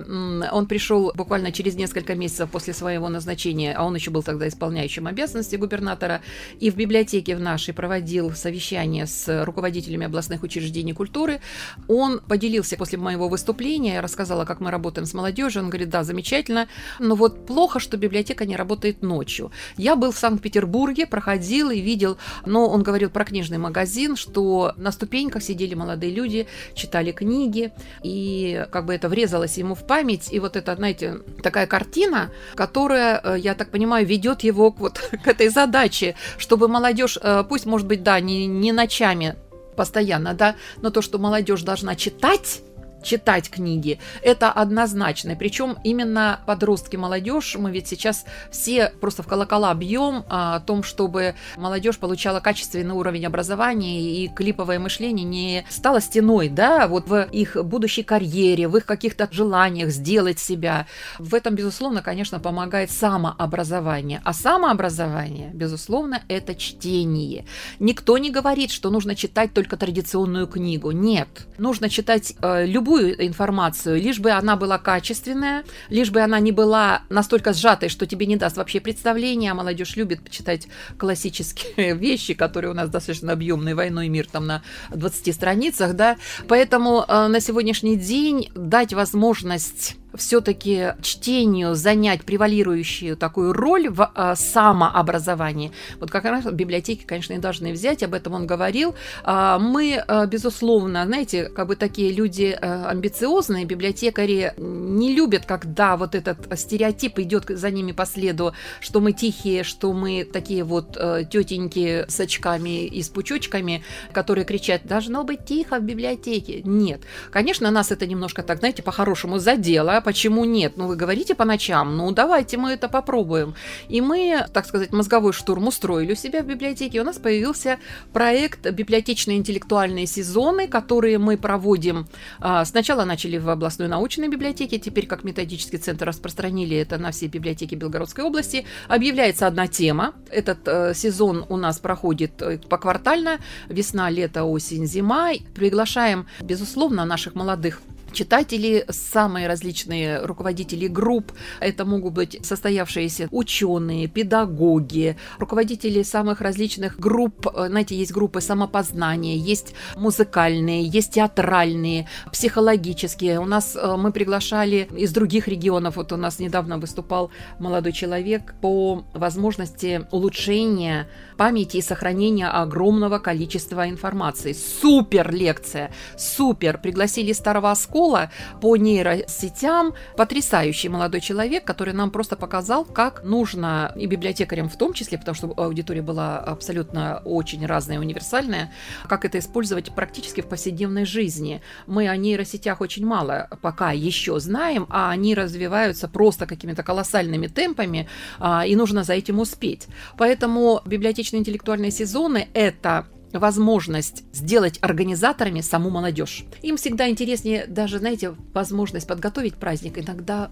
он 0.52 0.66
пришел 0.68 1.12
буквально 1.16 1.52
через 1.52 1.76
несколько 1.76 2.16
месяцев 2.16 2.50
после 2.50 2.74
своего 2.74 3.10
назначения, 3.10 3.74
а 3.74 3.86
он 3.86 3.96
еще 3.96 4.12
был 4.12 4.24
тогда 4.24 4.48
исполняющим 4.48 5.08
обязанности 5.08 5.56
губернатора, 5.56 6.22
и 6.60 6.72
в 6.72 6.76
библиотеке 6.76 7.36
в 7.36 7.40
нашей 7.40 7.74
проводил 7.74 8.32
совещание 8.32 9.06
с 9.06 9.44
руководителями 9.46 10.06
областных 10.06 10.44
учреждений 10.44 10.94
культуры, 10.94 11.42
он 11.88 12.09
поделился 12.18 12.76
после 12.78 12.98
моего 12.98 13.30
выступления, 13.30 13.94
я 13.96 14.02
рассказала, 14.02 14.46
как 14.46 14.60
мы 14.60 14.72
работаем 14.72 15.06
с 15.06 15.14
молодежью, 15.14 15.62
он 15.62 15.70
говорит, 15.70 15.90
да, 15.90 16.04
замечательно, 16.04 16.68
но 17.00 17.16
вот 17.16 17.46
плохо, 17.46 17.80
что 17.80 17.98
библиотека 17.98 18.46
не 18.46 18.56
работает 18.56 19.04
ночью. 19.04 19.52
Я 19.78 19.96
был 19.96 20.12
в 20.12 20.18
Санкт-Петербурге, 20.18 21.06
проходил 21.06 21.70
и 21.70 21.80
видел, 21.80 22.18
но 22.46 22.68
он 22.68 22.82
говорил 22.82 23.10
про 23.10 23.26
книжный 23.26 23.58
магазин, 23.58 24.16
что 24.16 24.74
на 24.78 24.92
ступеньках 24.92 25.44
сидели 25.44 25.76
молодые 25.76 26.14
люди, 26.14 26.48
читали 26.74 27.12
книги, 27.12 27.72
и 28.04 28.66
как 28.72 28.86
бы 28.86 28.96
это 28.96 29.10
врезалось 29.10 29.58
ему 29.58 29.76
в 29.76 29.86
память. 29.86 30.32
И 30.32 30.40
вот 30.40 30.56
это, 30.56 30.76
знаете, 30.76 31.20
такая 31.44 31.68
картина, 31.68 32.32
которая, 32.56 33.22
э, 33.24 33.40
я 33.40 33.54
так 33.56 33.70
понимаю, 33.70 34.06
ведет 34.06 34.42
его 34.42 34.72
к, 34.72 34.80
вот, 34.80 34.98
к 35.24 35.28
этой 35.28 35.50
задаче, 35.50 36.16
чтобы 36.38 36.68
молодежь, 36.68 37.18
э, 37.22 37.44
пусть, 37.48 37.66
может 37.66 37.88
быть, 37.88 38.04
да, 38.04 38.20
не, 38.20 38.48
не 38.48 38.72
ночами 38.72 39.36
постоянно, 39.80 40.34
да, 40.34 40.58
но 40.82 40.90
то, 40.90 41.02
что 41.02 41.20
молодежь 41.20 41.62
должна 41.62 41.96
читать, 41.96 42.64
читать 43.04 43.50
книги. 43.50 44.00
Это 44.22 44.52
однозначно. 44.52 45.36
Причем 45.36 45.78
именно 45.84 46.40
подростки, 46.46 46.96
молодежь, 46.96 47.56
мы 47.58 47.72
ведь 47.72 47.88
сейчас 47.88 48.26
все 48.52 48.92
просто 49.02 49.24
в 49.24 49.28
колокола 49.28 49.74
бьем 49.74 50.26
а, 50.30 50.56
о 50.56 50.60
том, 50.60 50.84
чтобы 50.84 51.36
молодежь 51.58 51.98
получала 51.98 52.40
качественный 52.40 52.94
уровень 52.94 53.26
образования 53.26 54.02
и 54.02 54.28
клиповое 54.28 54.80
мышление 54.80 55.26
не 55.26 55.66
стало 55.70 56.02
стеной, 56.02 56.50
да, 56.50 56.88
вот 56.88 57.08
в 57.08 57.28
их 57.32 57.56
будущей 57.64 58.04
карьере, 58.04 58.68
в 58.68 58.78
их 58.78 58.86
каких-то 58.86 59.28
желаниях 59.32 59.90
сделать 59.90 60.40
себя. 60.40 60.88
В 61.18 61.36
этом, 61.36 61.56
безусловно, 61.56 62.02
конечно, 62.02 62.40
помогает 62.40 62.92
самообразование. 62.92 64.22
А 64.24 64.34
самообразование, 64.34 65.52
безусловно, 65.54 66.24
это 66.28 66.56
чтение. 66.56 67.46
Никто 67.80 68.18
не 68.18 68.32
говорит, 68.32 68.72
что 68.72 68.90
нужно 68.90 69.16
читать 69.16 69.54
только 69.54 69.78
традиционную 69.78 70.48
книгу. 70.48 70.92
Нет. 70.92 71.28
Нужно 71.58 71.90
читать 71.90 72.34
э, 72.42 72.66
любую 72.66 72.89
любую 72.90 73.28
информацию, 73.28 74.02
лишь 74.02 74.20
бы 74.20 74.32
она 74.32 74.56
была 74.56 74.80
качественная, 74.80 75.64
лишь 75.90 76.10
бы 76.10 76.22
она 76.22 76.40
не 76.40 76.52
была 76.52 77.04
настолько 77.10 77.54
сжатой, 77.54 77.88
что 77.88 78.08
тебе 78.08 78.26
не 78.26 78.36
даст 78.36 78.58
вообще 78.58 78.80
представления, 78.80 79.52
а 79.52 79.54
молодежь 79.54 79.96
любит 79.96 80.24
почитать 80.24 80.68
классические 80.98 81.94
вещи, 81.96 82.34
которые 82.34 82.72
у 82.72 82.74
нас 82.74 82.90
достаточно 82.90 83.34
объемные, 83.34 83.76
«Войной 83.76 84.08
и 84.08 84.10
мир» 84.10 84.28
там 84.28 84.48
на 84.48 84.64
20 84.90 85.36
страницах, 85.36 85.94
да, 85.94 86.18
поэтому 86.48 87.06
э, 87.08 87.28
на 87.28 87.40
сегодняшний 87.40 87.96
день 87.96 88.50
дать 88.56 88.94
возможность 88.94 89.96
все-таки 90.16 90.94
чтению 91.02 91.76
занять 91.76 92.24
превалирующую 92.24 93.16
такую 93.18 93.54
роль 93.54 93.90
в 93.90 94.12
э, 94.14 94.34
самообразовании. 94.36 95.72
Вот 96.00 96.12
как 96.12 96.26
раз 96.26 96.46
библиотеки, 96.46 97.04
конечно, 97.06 97.34
и 97.34 97.38
должны 97.38 97.72
взять, 97.72 98.04
об 98.04 98.14
этом 98.14 98.34
он 98.34 98.48
говорил. 98.48 98.96
Э, 99.24 99.58
мы, 99.60 100.04
э, 100.06 100.28
безусловно, 100.28 101.06
знаете, 101.06 101.50
как 101.50 101.68
бы 101.68 101.76
такие 101.76 102.12
люди 102.12 102.58
э, 102.60 102.86
амбициозные, 102.86 103.66
библиотекари 103.66 104.54
не 104.58 105.14
любят, 105.14 105.46
когда 105.46 105.98
вот 105.98 106.16
этот 106.16 106.38
стереотип 106.60 107.20
идет 107.20 107.46
за 107.48 107.70
ними 107.72 107.92
по 107.92 108.06
следу, 108.06 108.54
что 108.80 109.00
мы 109.00 109.14
тихие, 109.14 109.64
что 109.64 109.94
мы 109.94 110.24
такие 110.24 110.64
вот 110.64 110.98
э, 110.98 111.24
тетеньки 111.30 112.06
с 112.08 112.20
очками 112.20 112.86
и 112.86 113.02
с 113.02 113.10
пучочками, 113.10 113.84
которые 114.12 114.46
кричат, 114.46 114.82
должно 114.86 115.24
быть 115.24 115.46
тихо 115.46 115.80
в 115.80 115.84
библиотеке. 115.84 116.62
Нет. 116.64 117.02
Конечно, 117.32 117.72
нас 117.72 117.92
это 117.92 118.06
немножко 118.08 118.44
так, 118.44 118.60
знаете, 118.60 118.84
по-хорошему 118.84 119.40
задело, 119.40 119.99
почему 120.02 120.46
нет? 120.46 120.74
Ну, 120.78 120.88
вы 120.88 120.96
говорите 120.96 121.36
по 121.36 121.46
ночам, 121.46 121.98
ну, 121.98 122.12
давайте 122.12 122.58
мы 122.58 122.72
это 122.72 122.90
попробуем. 122.90 123.56
И 123.88 124.02
мы, 124.02 124.46
так 124.54 124.66
сказать, 124.66 124.92
мозговой 124.92 125.34
штурм 125.34 125.68
устроили 125.68 126.14
у 126.14 126.16
себя 126.16 126.42
в 126.42 126.46
библиотеке. 126.46 127.02
У 127.02 127.04
нас 127.04 127.18
появился 127.18 127.78
проект 128.14 128.70
«Библиотечные 128.72 129.38
интеллектуальные 129.38 130.08
сезоны», 130.08 130.68
которые 130.68 131.18
мы 131.18 131.38
проводим. 131.38 132.08
А, 132.40 132.66
сначала 132.66 133.06
начали 133.06 133.38
в 133.38 133.50
областной 133.50 133.88
научной 133.88 134.28
библиотеке, 134.28 134.80
теперь 134.80 135.08
как 135.08 135.24
методический 135.24 135.80
центр 135.80 136.06
распространили 136.08 136.78
это 136.78 136.98
на 136.98 137.12
все 137.12 137.28
библиотеки 137.28 137.76
Белгородской 137.76 138.24
области. 138.24 138.66
Объявляется 138.88 139.48
одна 139.48 139.68
тема. 139.68 140.14
Этот 140.30 140.60
э, 140.68 140.94
сезон 140.94 141.46
у 141.50 141.58
нас 141.58 141.80
проходит 141.80 142.42
э, 142.42 142.58
поквартально. 142.58 143.40
Весна, 143.68 144.10
лето, 144.10 144.44
осень, 144.44 144.86
зима. 144.86 145.32
Приглашаем, 145.54 146.28
безусловно, 146.42 147.06
наших 147.06 147.36
молодых 147.36 147.82
читатели, 148.14 148.86
самые 148.90 149.48
различные 149.48 150.26
руководители 150.26 150.88
групп. 150.88 151.32
Это 151.60 151.86
могут 151.86 152.14
быть 152.14 152.40
состоявшиеся 152.46 153.28
ученые, 153.32 154.08
педагоги, 154.08 155.18
руководители 155.38 156.04
самых 156.04 156.42
различных 156.42 157.00
групп. 157.00 157.48
Знаете, 157.54 157.96
есть 157.96 158.12
группы 158.12 158.42
самопознания, 158.42 159.36
есть 159.36 159.74
музыкальные, 159.96 160.84
есть 160.84 161.14
театральные, 161.14 162.08
психологические. 162.32 163.40
У 163.40 163.46
нас 163.46 163.76
э, 163.76 163.96
мы 163.98 164.12
приглашали 164.12 164.88
из 164.96 165.12
других 165.12 165.48
регионов. 165.48 165.96
Вот 165.96 166.12
у 166.12 166.18
нас 166.18 166.40
недавно 166.40 166.78
выступал 166.78 167.32
молодой 167.60 167.92
человек 167.92 168.56
по 168.62 169.04
возможности 169.14 170.08
улучшения 170.12 171.08
памяти 171.38 171.78
и 171.78 171.82
сохранения 171.82 172.48
огромного 172.48 173.20
количества 173.20 173.88
информации. 173.88 174.54
Супер 174.54 175.32
лекция, 175.32 175.92
супер. 176.18 176.80
Пригласили 176.80 177.34
старого 177.34 177.72
оскола 177.72 177.99
школа 178.00 178.32
по 178.62 178.78
нейросетям. 178.78 179.94
Потрясающий 180.16 180.88
молодой 180.88 181.20
человек, 181.20 181.66
который 181.66 181.94
нам 181.94 182.12
просто 182.12 182.38
показал, 182.38 182.86
как 182.86 183.24
нужно, 183.26 183.94
и 183.98 184.06
библиотекарям 184.06 184.70
в 184.70 184.78
том 184.78 184.94
числе, 184.94 185.18
потому 185.18 185.36
что 185.36 185.54
аудитория 185.58 186.02
была 186.02 186.38
абсолютно 186.38 187.22
очень 187.26 187.66
разная, 187.66 188.00
универсальная, 188.00 188.72
как 189.10 189.26
это 189.26 189.38
использовать 189.40 189.92
практически 189.92 190.40
в 190.40 190.48
повседневной 190.48 191.06
жизни. 191.06 191.62
Мы 191.88 192.08
о 192.08 192.16
нейросетях 192.16 192.80
очень 192.80 193.06
мало 193.06 193.50
пока 193.62 193.92
еще 193.92 194.40
знаем, 194.40 194.88
а 194.90 195.12
они 195.12 195.36
развиваются 195.36 196.08
просто 196.08 196.46
какими-то 196.46 196.84
колоссальными 196.84 197.48
темпами, 197.48 198.08
а, 198.40 198.66
и 198.66 198.78
нужно 198.78 199.04
за 199.04 199.14
этим 199.14 199.40
успеть. 199.40 199.88
Поэтому 200.18 200.82
библиотечные 200.86 201.42
интеллектуальные 201.42 201.92
сезоны– 201.92 202.48
это 202.54 203.08
возможность 203.34 204.24
сделать 204.34 204.80
организаторами 204.82 205.62
саму 205.62 205.90
молодежь. 205.90 206.46
Им 206.62 206.78
всегда 206.78 207.10
интереснее 207.10 207.66
даже, 207.68 208.00
знаете, 208.00 208.36
возможность 208.54 209.08
подготовить 209.08 209.56
праздник 209.56 209.98
иногда 210.00 210.52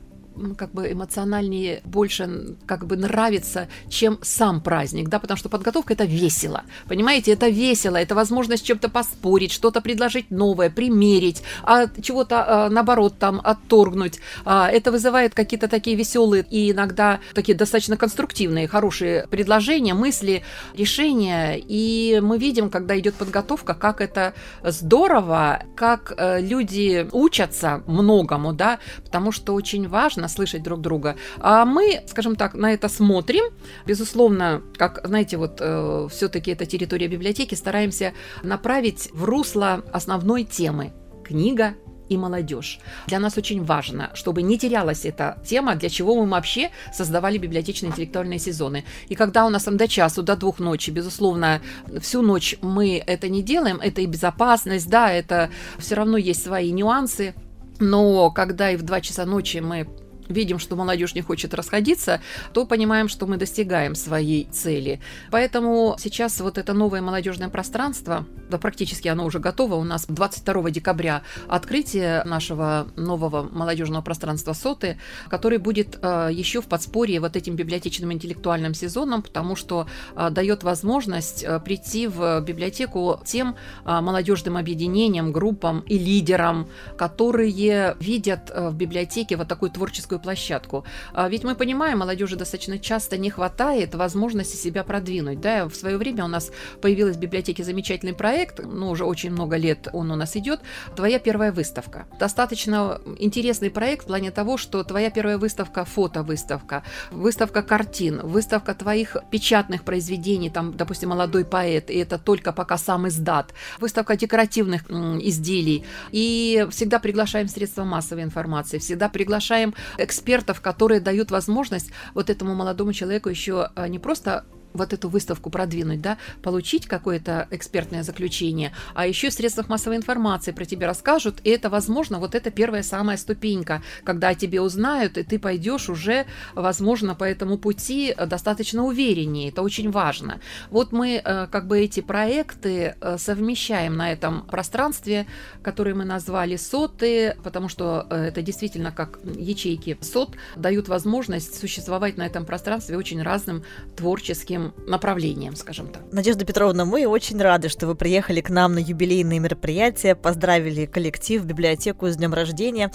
как 0.57 0.71
бы 0.71 0.91
эмоциональнее, 0.91 1.81
больше 1.85 2.55
как 2.65 2.85
бы 2.85 2.97
нравится, 2.97 3.67
чем 3.89 4.19
сам 4.21 4.61
праздник, 4.61 5.09
да, 5.09 5.19
потому 5.19 5.37
что 5.37 5.49
подготовка 5.49 5.93
это 5.93 6.05
весело, 6.05 6.63
понимаете, 6.87 7.31
это 7.31 7.47
весело, 7.49 7.97
это 7.97 8.15
возможность 8.15 8.65
чем-то 8.65 8.89
поспорить, 8.89 9.51
что-то 9.51 9.81
предложить 9.81 10.31
новое, 10.31 10.69
примерить, 10.69 11.43
а 11.63 11.87
чего-то 12.01 12.65
а, 12.65 12.69
наоборот 12.69 13.15
там 13.19 13.41
отторгнуть. 13.43 14.19
А, 14.45 14.69
это 14.69 14.91
вызывает 14.91 15.33
какие-то 15.33 15.67
такие 15.67 15.95
веселые 15.95 16.45
и 16.49 16.71
иногда 16.71 17.19
такие 17.33 17.57
достаточно 17.57 17.97
конструктивные, 17.97 18.67
хорошие 18.67 19.27
предложения, 19.27 19.93
мысли, 19.93 20.43
решения, 20.75 21.57
и 21.57 22.19
мы 22.21 22.37
видим, 22.37 22.69
когда 22.69 22.97
идет 22.97 23.15
подготовка, 23.15 23.73
как 23.73 24.01
это 24.01 24.33
здорово, 24.63 25.63
как 25.75 26.13
э, 26.17 26.41
люди 26.41 27.07
учатся 27.11 27.83
многому, 27.87 28.53
да, 28.53 28.79
потому 29.03 29.31
что 29.31 29.53
очень 29.53 29.87
важно 29.87 30.26
важно 30.27 30.35
слышать 30.35 30.63
друг 30.63 30.81
друга. 30.81 31.15
А 31.39 31.65
мы, 31.65 32.01
скажем 32.07 32.35
так, 32.35 32.53
на 32.55 32.73
это 32.73 32.89
смотрим. 32.89 33.43
Безусловно, 33.87 34.61
как, 34.77 35.01
знаете, 35.05 35.37
вот 35.37 35.61
э, 35.61 36.07
все-таки 36.09 36.51
это 36.51 36.65
территория 36.65 37.07
библиотеки, 37.07 37.55
стараемся 37.55 38.13
направить 38.43 39.09
в 39.13 39.23
русло 39.23 39.81
основной 39.93 40.43
темы. 40.43 40.91
Книга 41.23 41.73
и 42.09 42.17
молодежь. 42.17 42.79
Для 43.07 43.19
нас 43.19 43.37
очень 43.37 43.65
важно, 43.65 44.09
чтобы 44.13 44.41
не 44.41 44.57
терялась 44.57 45.05
эта 45.05 45.35
тема, 45.45 45.75
для 45.75 45.89
чего 45.89 46.15
мы 46.15 46.29
вообще 46.29 46.69
создавали 46.93 47.37
библиотечные 47.37 47.89
интеллектуальные 47.89 48.39
сезоны. 48.39 48.83
И 49.09 49.15
когда 49.15 49.45
у 49.45 49.49
нас 49.49 49.63
там 49.63 49.75
до 49.75 49.87
часу, 49.87 50.23
до 50.23 50.35
двух 50.35 50.59
ночи, 50.59 50.91
безусловно, 50.91 51.59
всю 51.99 52.21
ночь 52.21 52.55
мы 52.61 53.03
это 53.07 53.29
не 53.29 53.41
делаем, 53.41 53.79
это 53.83 54.01
и 54.01 54.07
безопасность, 54.07 54.89
да, 54.89 55.11
это 55.11 55.49
все 55.79 55.95
равно 55.95 56.17
есть 56.17 56.43
свои 56.43 56.71
нюансы, 56.71 57.33
но 57.79 58.31
когда 58.31 58.71
и 58.71 58.77
в 58.77 58.83
2 58.83 59.01
часа 59.01 59.25
ночи 59.25 59.57
мы 59.57 59.87
видим, 60.29 60.59
что 60.59 60.75
молодежь 60.75 61.15
не 61.15 61.21
хочет 61.21 61.53
расходиться, 61.53 62.21
то 62.53 62.65
понимаем, 62.65 63.09
что 63.09 63.25
мы 63.27 63.37
достигаем 63.37 63.95
своей 63.95 64.45
цели. 64.45 64.99
Поэтому 65.31 65.95
сейчас 65.99 66.39
вот 66.39 66.57
это 66.57 66.73
новое 66.73 67.01
молодежное 67.01 67.49
пространство, 67.49 68.25
да 68.49 68.57
практически 68.57 69.07
оно 69.07 69.25
уже 69.25 69.39
готово, 69.39 69.75
у 69.75 69.83
нас 69.83 70.05
22 70.07 70.71
декабря 70.71 71.23
открытие 71.47 72.23
нашего 72.23 72.87
нового 72.95 73.43
молодежного 73.43 74.01
пространства 74.01 74.53
СОТы, 74.53 74.97
который 75.29 75.57
будет 75.57 75.99
э, 76.01 76.29
еще 76.31 76.61
в 76.61 76.67
подспорье 76.67 77.19
вот 77.19 77.35
этим 77.35 77.55
библиотечным 77.55 78.13
интеллектуальным 78.13 78.73
сезоном, 78.73 79.21
потому 79.21 79.55
что 79.55 79.87
э, 80.15 80.29
дает 80.29 80.63
возможность 80.63 81.43
э, 81.43 81.59
прийти 81.59 82.07
в 82.07 82.41
библиотеку 82.41 83.19
тем 83.25 83.55
э, 83.85 84.01
молодежным 84.01 84.57
объединениям, 84.57 85.31
группам 85.31 85.81
и 85.81 85.97
лидерам, 85.97 86.67
которые 86.97 87.95
видят 87.99 88.51
э, 88.53 88.69
в 88.69 88.75
библиотеке 88.75 89.37
вот 89.37 89.47
такую 89.47 89.71
творческую 89.71 90.16
детскую 90.17 90.19
площадку. 90.19 90.83
А 91.13 91.29
ведь 91.29 91.43
мы 91.43 91.55
понимаем, 91.55 91.99
молодежи 91.99 92.35
достаточно 92.35 92.79
часто 92.79 93.17
не 93.17 93.29
хватает 93.29 93.95
возможности 93.95 94.57
себя 94.57 94.83
продвинуть. 94.83 95.39
Да? 95.39 95.65
В 95.67 95.75
свое 95.75 95.97
время 95.97 96.25
у 96.25 96.27
нас 96.27 96.51
появилась 96.81 97.15
в 97.15 97.19
библиотеке 97.19 97.63
замечательный 97.63 98.13
проект, 98.13 98.59
ну, 98.63 98.89
уже 98.89 99.05
очень 99.05 99.31
много 99.31 99.57
лет 99.57 99.87
он 99.93 100.11
у 100.11 100.15
нас 100.15 100.35
идет, 100.35 100.59
«Твоя 100.95 101.19
первая 101.19 101.51
выставка». 101.51 102.05
Достаточно 102.19 102.99
интересный 103.19 103.69
проект 103.69 104.03
в 104.03 104.07
плане 104.07 104.31
того, 104.31 104.57
что 104.57 104.83
твоя 104.83 105.09
первая 105.09 105.37
выставка– 105.37 105.85
фотовыставка, 105.85 106.83
выставка 107.11 107.61
картин, 107.61 108.21
выставка 108.23 108.73
твоих 108.73 109.17
печатных 109.31 109.83
произведений, 109.83 110.49
там, 110.49 110.73
допустим, 110.73 111.09
молодой 111.09 111.43
поэт, 111.45 111.89
и 111.89 111.97
это 111.97 112.17
только 112.17 112.51
пока 112.51 112.77
сам 112.77 113.07
издат, 113.07 113.53
выставка 113.79 114.15
декоративных 114.15 114.89
изделий. 115.21 115.83
И 116.11 116.67
всегда 116.69 116.99
приглашаем 116.99 117.47
средства 117.47 117.83
массовой 117.83 118.23
информации, 118.23 118.77
всегда 118.77 119.09
приглашаем 119.09 119.73
экспертов, 120.07 120.61
которые 120.61 120.99
дают 120.99 121.29
возможность 121.29 121.91
вот 122.13 122.29
этому 122.29 122.55
молодому 122.55 122.93
человеку 122.93 123.29
еще 123.29 123.69
а, 123.75 123.87
не 123.87 123.99
просто 123.99 124.45
вот 124.73 124.93
эту 124.93 125.09
выставку 125.09 125.49
продвинуть, 125.49 126.01
да, 126.01 126.17
получить 126.41 126.87
какое-то 126.87 127.47
экспертное 127.51 128.03
заключение, 128.03 128.73
а 128.93 129.07
еще 129.07 129.29
в 129.29 129.33
средствах 129.33 129.69
массовой 129.69 129.97
информации 129.97 130.51
про 130.51 130.65
тебя 130.65 130.87
расскажут, 130.87 131.39
и 131.43 131.49
это, 131.49 131.69
возможно, 131.69 132.19
вот 132.19 132.35
это 132.35 132.51
первая 132.51 132.83
самая 132.83 133.17
ступенька, 133.17 133.81
когда 134.03 134.29
о 134.29 134.35
тебе 134.35 134.61
узнают, 134.61 135.17
и 135.17 135.23
ты 135.23 135.39
пойдешь 135.39 135.89
уже, 135.89 136.25
возможно, 136.53 137.15
по 137.15 137.23
этому 137.23 137.57
пути 137.57 138.15
достаточно 138.27 138.83
увереннее, 138.85 139.49
это 139.49 139.61
очень 139.61 139.91
важно. 139.91 140.39
Вот 140.69 140.91
мы 140.91 141.21
э, 141.23 141.47
как 141.47 141.67
бы 141.67 141.79
эти 141.79 142.01
проекты 142.01 142.95
э, 142.99 143.17
совмещаем 143.17 143.95
на 143.95 144.11
этом 144.11 144.45
пространстве, 144.47 145.27
которое 145.61 145.95
мы 145.95 146.05
назвали 146.05 146.55
соты, 146.55 147.35
потому 147.43 147.69
что 147.69 148.07
э, 148.09 148.25
это 148.27 148.41
действительно 148.41 148.91
как 148.91 149.19
ячейки 149.23 149.97
сот 150.01 150.35
дают 150.55 150.87
возможность 150.87 151.59
существовать 151.59 152.17
на 152.17 152.25
этом 152.25 152.45
пространстве 152.45 152.97
очень 152.97 153.21
разным 153.21 153.63
творческим 153.95 154.66
направлением, 154.85 155.55
скажем 155.55 155.87
так. 155.87 156.03
Надежда 156.11 156.45
Петровна, 156.45 156.85
мы 156.85 157.05
очень 157.07 157.41
рады, 157.41 157.69
что 157.69 157.87
вы 157.87 157.95
приехали 157.95 158.41
к 158.41 158.49
нам 158.49 158.73
на 158.73 158.79
юбилейные 158.79 159.39
мероприятия, 159.39 160.15
поздравили 160.15 160.85
коллектив, 160.85 161.43
библиотеку 161.45 162.07
с 162.07 162.15
днем 162.17 162.33
рождения. 162.33 162.91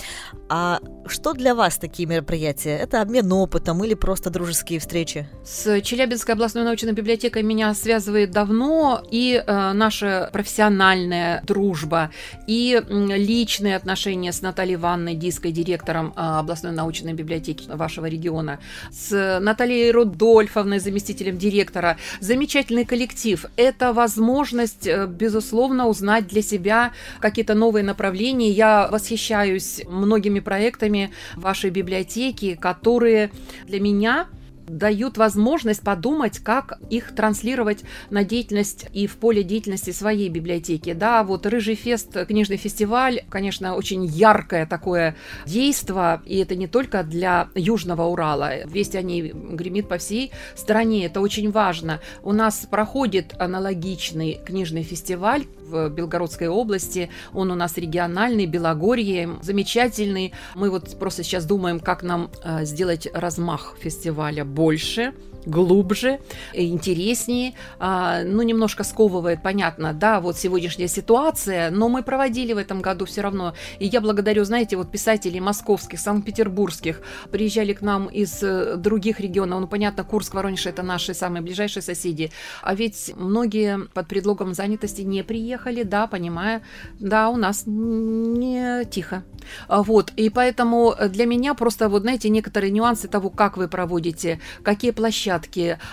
А 0.48 0.80
что 1.06 1.32
для 1.32 1.54
вас 1.54 1.78
такие 1.78 2.08
мероприятия? 2.08 2.76
Это 2.76 3.00
обмен 3.00 3.32
опытом 3.32 3.82
или 3.84 3.94
просто 3.94 4.30
дружеские 4.30 4.78
встречи? 4.78 5.28
С 5.44 5.80
Челябинской 5.82 6.34
областной 6.34 6.64
научной 6.64 6.92
библиотекой 6.92 7.42
меня 7.42 7.74
связывает 7.74 8.30
давно 8.30 9.02
и 9.10 9.42
э, 9.44 9.72
наша 9.72 10.30
профессиональная 10.32 11.42
дружба, 11.42 12.10
и 12.46 12.80
личные 12.88 13.76
отношения 13.76 14.32
с 14.32 14.42
Натальей 14.42 14.74
Ивановной 14.74 15.14
Диской, 15.14 15.52
директором 15.52 16.12
э, 16.16 16.20
областной 16.20 16.72
научной 16.72 17.12
библиотеки 17.12 17.68
вашего 17.68 18.06
региона, 18.06 18.58
с 18.90 19.38
Натальей 19.40 19.90
Рудольфовной, 19.90 20.78
заместителем 20.78 21.38
директора 21.38 21.51
директора, 21.52 21.96
замечательный 22.20 22.84
коллектив. 22.84 23.44
Это 23.56 23.92
возможность, 23.92 24.86
э, 24.86 25.06
безусловно, 25.06 25.88
узнать 25.88 26.26
для 26.26 26.42
себя 26.42 26.92
какие-то 27.20 27.54
новые 27.54 27.84
направления. 27.84 28.50
Я 28.50 28.88
восхищаюсь 28.90 29.82
многими 29.88 30.40
проектами 30.40 31.10
вашей 31.36 31.70
библиотеки, 31.70 32.54
которые 32.54 33.30
для 33.66 33.80
меня 33.80 34.26
дают 34.68 35.18
возможность 35.18 35.82
подумать, 35.82 36.38
как 36.38 36.78
их 36.90 37.14
транслировать 37.14 37.84
на 38.10 38.24
деятельность 38.24 38.86
и 38.92 39.06
в 39.06 39.16
поле 39.16 39.42
деятельности 39.42 39.90
своей 39.90 40.28
библиотеки. 40.28 40.92
Да, 40.92 41.22
вот 41.24 41.46
Рыжий 41.46 41.74
фест, 41.74 42.26
книжный 42.26 42.56
фестиваль, 42.56 43.22
конечно, 43.28 43.74
очень 43.74 44.04
яркое 44.04 44.66
такое 44.66 45.16
действо, 45.46 46.22
и 46.26 46.38
это 46.38 46.56
не 46.56 46.66
только 46.66 47.02
для 47.02 47.48
Южного 47.54 48.02
Урала. 48.02 48.64
Весть 48.66 48.94
о 48.96 49.02
ней 49.02 49.32
гремит 49.32 49.88
по 49.88 49.98
всей 49.98 50.32
стране, 50.54 51.06
это 51.06 51.20
очень 51.20 51.50
важно. 51.50 52.00
У 52.22 52.32
нас 52.32 52.66
проходит 52.70 53.34
аналогичный 53.38 54.40
книжный 54.44 54.82
фестиваль 54.82 55.46
в 55.60 55.88
Белгородской 55.88 56.48
области, 56.48 57.10
он 57.32 57.50
у 57.50 57.54
нас 57.54 57.76
региональный, 57.76 58.46
Белогорье, 58.46 59.38
замечательный. 59.42 60.32
Мы 60.54 60.70
вот 60.70 60.98
просто 60.98 61.22
сейчас 61.22 61.46
думаем, 61.46 61.80
как 61.80 62.02
нам 62.02 62.30
э, 62.44 62.64
сделать 62.64 63.08
размах 63.12 63.76
фестиваля 63.80 64.44
больше, 64.52 65.12
глубже, 65.46 66.20
интереснее. 66.52 67.54
А, 67.78 68.22
ну, 68.24 68.42
немножко 68.42 68.84
сковывает, 68.84 69.42
понятно, 69.42 69.92
да, 69.92 70.20
вот 70.20 70.36
сегодняшняя 70.36 70.88
ситуация, 70.88 71.70
но 71.70 71.88
мы 71.88 72.02
проводили 72.02 72.52
в 72.52 72.58
этом 72.58 72.80
году 72.80 73.04
все 73.04 73.22
равно. 73.22 73.54
И 73.78 73.86
я 73.86 74.00
благодарю, 74.00 74.44
знаете, 74.44 74.76
вот 74.76 74.90
писателей 74.90 75.40
московских, 75.40 75.98
санкт-петербургских, 76.00 77.02
приезжали 77.30 77.72
к 77.72 77.82
нам 77.82 78.06
из 78.06 78.42
э, 78.42 78.76
других 78.76 79.20
регионов. 79.20 79.60
Ну, 79.60 79.66
понятно, 79.66 80.04
Курск, 80.04 80.34
Воронеж– 80.34 80.66
это 80.66 80.82
наши 80.82 81.14
самые 81.14 81.42
ближайшие 81.42 81.82
соседи. 81.82 82.30
А 82.62 82.74
ведь 82.74 83.12
многие 83.16 83.86
под 83.94 84.08
предлогом 84.08 84.54
занятости 84.54 85.02
не 85.02 85.22
приехали, 85.24 85.82
да, 85.82 86.06
понимая, 86.06 86.62
да, 86.98 87.28
у 87.30 87.36
нас 87.36 87.64
не 87.66 88.84
тихо. 88.84 89.24
А, 89.68 89.82
вот, 89.82 90.12
и 90.16 90.30
поэтому 90.30 90.94
для 91.08 91.26
меня 91.26 91.54
просто, 91.54 91.88
вот 91.88 92.02
знаете, 92.02 92.28
некоторые 92.28 92.70
нюансы 92.70 93.08
того, 93.08 93.30
как 93.30 93.56
вы 93.56 93.68
проводите, 93.68 94.40
какие 94.62 94.90
площадки, 94.90 95.31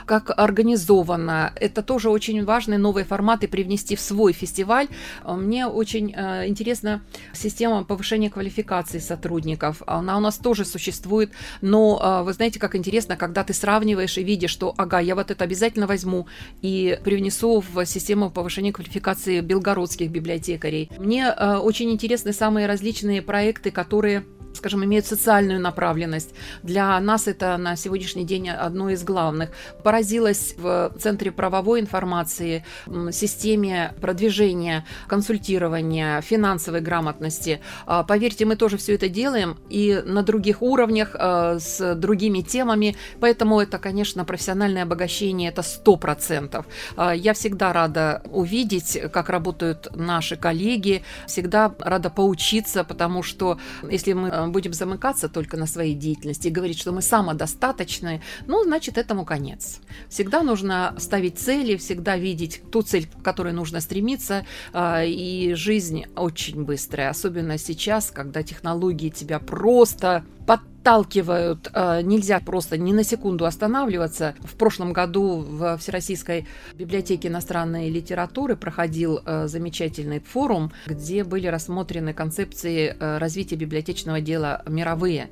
как 0.05 0.31
организовано, 0.37 1.53
это 1.55 1.81
тоже 1.81 2.09
очень 2.09 2.43
важные 2.45 2.77
новые 2.79 3.05
форматы 3.05 3.47
привнести 3.47 3.95
в 3.95 4.01
свой 4.01 4.33
фестиваль. 4.33 4.87
А, 5.23 5.35
мне 5.35 5.67
очень 5.67 6.13
э, 6.15 6.47
интересна 6.47 7.01
система 7.33 7.83
повышения 7.83 8.29
квалификации 8.29 8.99
сотрудников. 8.99 9.81
Она 9.87 10.17
у 10.17 10.19
нас 10.19 10.37
тоже 10.37 10.65
существует, 10.65 11.31
но 11.61 11.99
э, 12.01 12.23
вы 12.23 12.33
знаете, 12.33 12.59
как 12.59 12.75
интересно, 12.75 13.15
когда 13.17 13.43
ты 13.43 13.53
сравниваешь 13.53 14.17
и 14.17 14.23
видишь, 14.23 14.51
что, 14.51 14.73
ага, 14.77 14.99
я 14.99 15.15
вот 15.15 15.31
это 15.31 15.43
обязательно 15.43 15.87
возьму 15.87 16.27
и 16.61 16.99
привнесу 17.03 17.63
в 17.73 17.85
систему 17.85 18.29
повышения 18.31 18.73
квалификации 18.73 19.41
белгородских 19.41 20.09
библиотекарей. 20.09 20.89
Мне 20.97 21.33
э, 21.35 21.55
очень 21.57 21.91
интересны 21.91 22.33
самые 22.33 22.67
различные 22.67 23.21
проекты, 23.21 23.71
которые 23.71 24.23
скажем, 24.53 24.83
имеют 24.83 25.05
социальную 25.05 25.59
направленность. 25.59 26.33
Для 26.63 26.99
нас 26.99 27.27
это 27.27 27.57
на 27.57 27.75
сегодняшний 27.75 28.25
день 28.25 28.49
одно 28.49 28.89
из 28.89 29.03
главных. 29.03 29.28
Поразилась 29.83 30.55
в 30.57 30.93
Центре 30.99 31.31
правовой 31.31 31.79
информации, 31.79 32.63
системе 33.11 33.93
продвижения, 34.01 34.85
консультирования, 35.07 36.21
финансовой 36.21 36.81
грамотности. 36.81 37.61
А, 37.85 38.03
поверьте, 38.03 38.45
мы 38.45 38.55
тоже 38.55 38.77
все 38.77 38.95
это 38.95 39.09
делаем 39.09 39.57
и 39.69 40.01
на 40.05 40.23
других 40.23 40.61
уровнях, 40.61 41.15
а, 41.17 41.59
с 41.59 41.95
другими 41.95 42.41
темами, 42.41 42.95
поэтому 43.19 43.59
это, 43.59 43.77
конечно, 43.77 44.25
профессиональное 44.25 44.83
обогащение, 44.83 45.49
это 45.49 45.61
100%. 45.61 46.65
А, 46.95 47.13
я 47.15 47.33
всегда 47.33 47.73
рада 47.73 48.21
увидеть, 48.31 48.99
как 49.11 49.29
работают 49.29 49.87
наши 49.95 50.35
коллеги, 50.35 51.03
всегда 51.27 51.73
рада 51.79 52.09
поучиться, 52.09 52.83
потому 52.83 53.23
что 53.23 53.59
если 53.89 54.13
мы 54.13 54.47
будем 54.47 54.73
замыкаться 54.73 55.29
только 55.29 55.57
на 55.57 55.67
своей 55.67 55.95
деятельности 55.95 56.47
и 56.47 56.51
говорить, 56.51 56.79
что 56.79 56.91
мы 56.91 57.01
самодостаточны, 57.01 58.21
ну, 58.47 58.63
значит, 58.63 58.97
этому 59.19 59.25
конец. 59.25 59.79
Всегда 60.09 60.43
нужно 60.43 60.95
ставить 60.97 61.37
цели, 61.37 61.75
всегда 61.75 62.17
видеть 62.17 62.61
ту 62.71 62.81
цель, 62.81 63.07
к 63.07 63.23
которой 63.23 63.53
нужно 63.53 63.81
стремиться, 63.81 64.45
а, 64.73 65.03
и 65.03 65.53
жизнь 65.53 66.05
очень 66.15 66.63
быстрая, 66.63 67.09
особенно 67.09 67.57
сейчас, 67.57 68.11
когда 68.11 68.43
технологии 68.43 69.09
тебя 69.09 69.39
просто 69.39 70.23
под 70.47 70.61
подталкивают. 70.79 71.69
Э, 71.73 72.01
нельзя 72.01 72.39
просто 72.39 72.77
ни 72.77 72.93
на 72.93 73.03
секунду 73.03 73.45
останавливаться. 73.45 74.33
В 74.39 74.55
прошлом 74.55 74.93
году 74.93 75.37
в 75.37 75.77
Всероссийской 75.77 76.47
библиотеке 76.73 77.27
иностранной 77.27 77.89
литературы 77.89 78.55
проходил 78.55 79.19
э, 79.25 79.47
замечательный 79.47 80.19
форум, 80.19 80.71
где 80.87 81.23
были 81.23 81.47
рассмотрены 81.47 82.13
концепции 82.13 82.95
э, 82.97 83.17
развития 83.17 83.55
библиотечного 83.55 84.21
дела 84.21 84.63
мировые. 84.67 85.29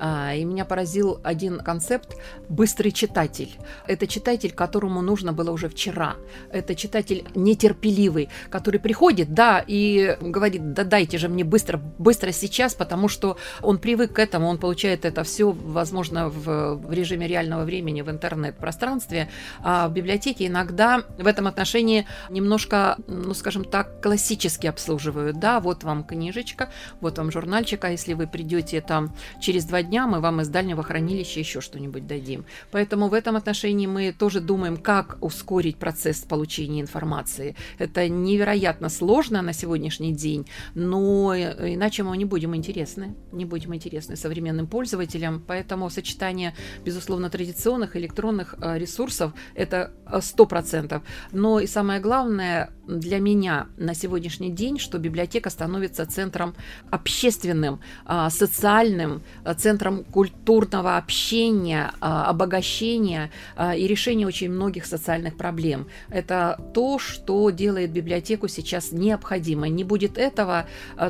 И 0.00 0.44
меня 0.44 0.64
поразил 0.64 1.20
один 1.24 1.58
концепт– 1.58 2.16
быстрый 2.48 2.92
читатель. 2.92 3.50
Это 3.88 4.06
читатель, 4.06 4.52
которому 4.52 5.02
нужно 5.02 5.32
было 5.32 5.50
уже 5.50 5.68
вчера. 5.68 6.14
Это 6.52 6.76
читатель 6.76 7.24
нетерпеливый, 7.34 8.28
который 8.48 8.78
приходит, 8.78 9.34
да, 9.34 9.64
и 9.66 10.16
говорит, 10.20 10.72
да 10.72 10.84
дайте 10.84 11.18
же 11.18 11.28
мне 11.28 11.42
быстро, 11.42 11.78
быстро 11.98 12.30
сейчас, 12.30 12.74
потому 12.74 13.08
что 13.08 13.36
он 13.60 13.78
привык 13.78 14.12
к 14.12 14.18
этому, 14.20 14.46
он 14.46 14.58
получает 14.58 14.87
получает 14.88 15.04
это 15.04 15.22
все, 15.22 15.50
возможно, 15.50 16.28
в, 16.28 16.74
в 16.76 16.92
режиме 16.92 17.26
реального 17.26 17.64
времени 17.64 18.02
в 18.02 18.10
интернет-пространстве. 18.10 19.28
А 19.62 19.88
в 19.88 19.92
библиотеке 19.92 20.46
иногда 20.46 21.02
в 21.18 21.26
этом 21.26 21.46
отношении 21.46 22.06
немножко, 22.30 22.96
ну, 23.06 23.34
скажем 23.34 23.64
так, 23.64 24.00
классически 24.02 24.66
обслуживают. 24.66 25.38
Да, 25.38 25.60
вот 25.60 25.84
вам 25.84 26.04
книжечка, 26.04 26.70
вот 27.00 27.18
вам 27.18 27.30
журнальчик, 27.30 27.84
а 27.84 27.90
если 27.90 28.14
вы 28.14 28.26
придете 28.26 28.80
там 28.80 29.14
через 29.40 29.64
два 29.64 29.82
дня, 29.82 30.06
мы 30.06 30.20
вам 30.20 30.40
из 30.40 30.48
дальнего 30.48 30.82
хранилища 30.82 31.40
еще 31.40 31.60
что-нибудь 31.60 32.06
дадим. 32.06 32.44
Поэтому 32.70 33.08
в 33.08 33.14
этом 33.14 33.36
отношении 33.36 33.86
мы 33.86 34.12
тоже 34.12 34.40
думаем, 34.40 34.76
как 34.76 35.18
ускорить 35.20 35.76
процесс 35.76 36.20
получения 36.20 36.80
информации. 36.80 37.54
Это 37.78 38.08
невероятно 38.08 38.88
сложно 38.88 39.42
на 39.42 39.52
сегодняшний 39.52 40.12
день, 40.12 40.46
но 40.74 41.34
иначе 41.34 42.02
мы 42.02 42.16
не 42.16 42.24
будем 42.24 42.54
интересны, 42.54 43.14
не 43.32 43.44
будем 43.44 43.74
интересны 43.74 44.16
современным 44.16 44.66
пользователям 44.66 44.77
пользователям, 44.78 45.42
поэтому 45.44 45.90
сочетание, 45.90 46.54
безусловно, 46.84 47.30
традиционных 47.30 47.96
электронных 47.96 48.54
э, 48.60 48.78
ресурсов– 48.78 49.32
это 49.56 49.90
100%. 50.06 50.94
Э, 50.94 51.00
Но 51.32 51.58
и 51.58 51.66
самое 51.66 52.00
главное 52.00 52.70
для 52.88 53.18
меня 53.18 53.66
на 53.76 53.94
сегодняшний 53.94 54.50
день, 54.50 54.78
что 54.78 54.98
библиотека 54.98 55.50
становится 55.50 56.06
центром 56.06 56.54
общественным, 56.90 57.80
э, 58.06 58.28
социальным, 58.30 59.22
центром 59.56 60.04
культурного 60.04 60.96
общения, 60.96 61.92
обогащения 62.00 63.30
и 63.76 63.86
решения 63.86 64.26
очень 64.26 64.50
многих 64.50 64.86
социальных 64.86 65.36
проблем. 65.36 65.86
Это 66.08 66.60
то, 66.74 66.98
что 66.98 67.50
делает 67.50 67.92
библиотеку 67.92 68.48
сейчас 68.48 68.92
необходимой. 68.92 69.70
Не 69.70 69.84
будет 69.84 70.18
этого 70.18 70.66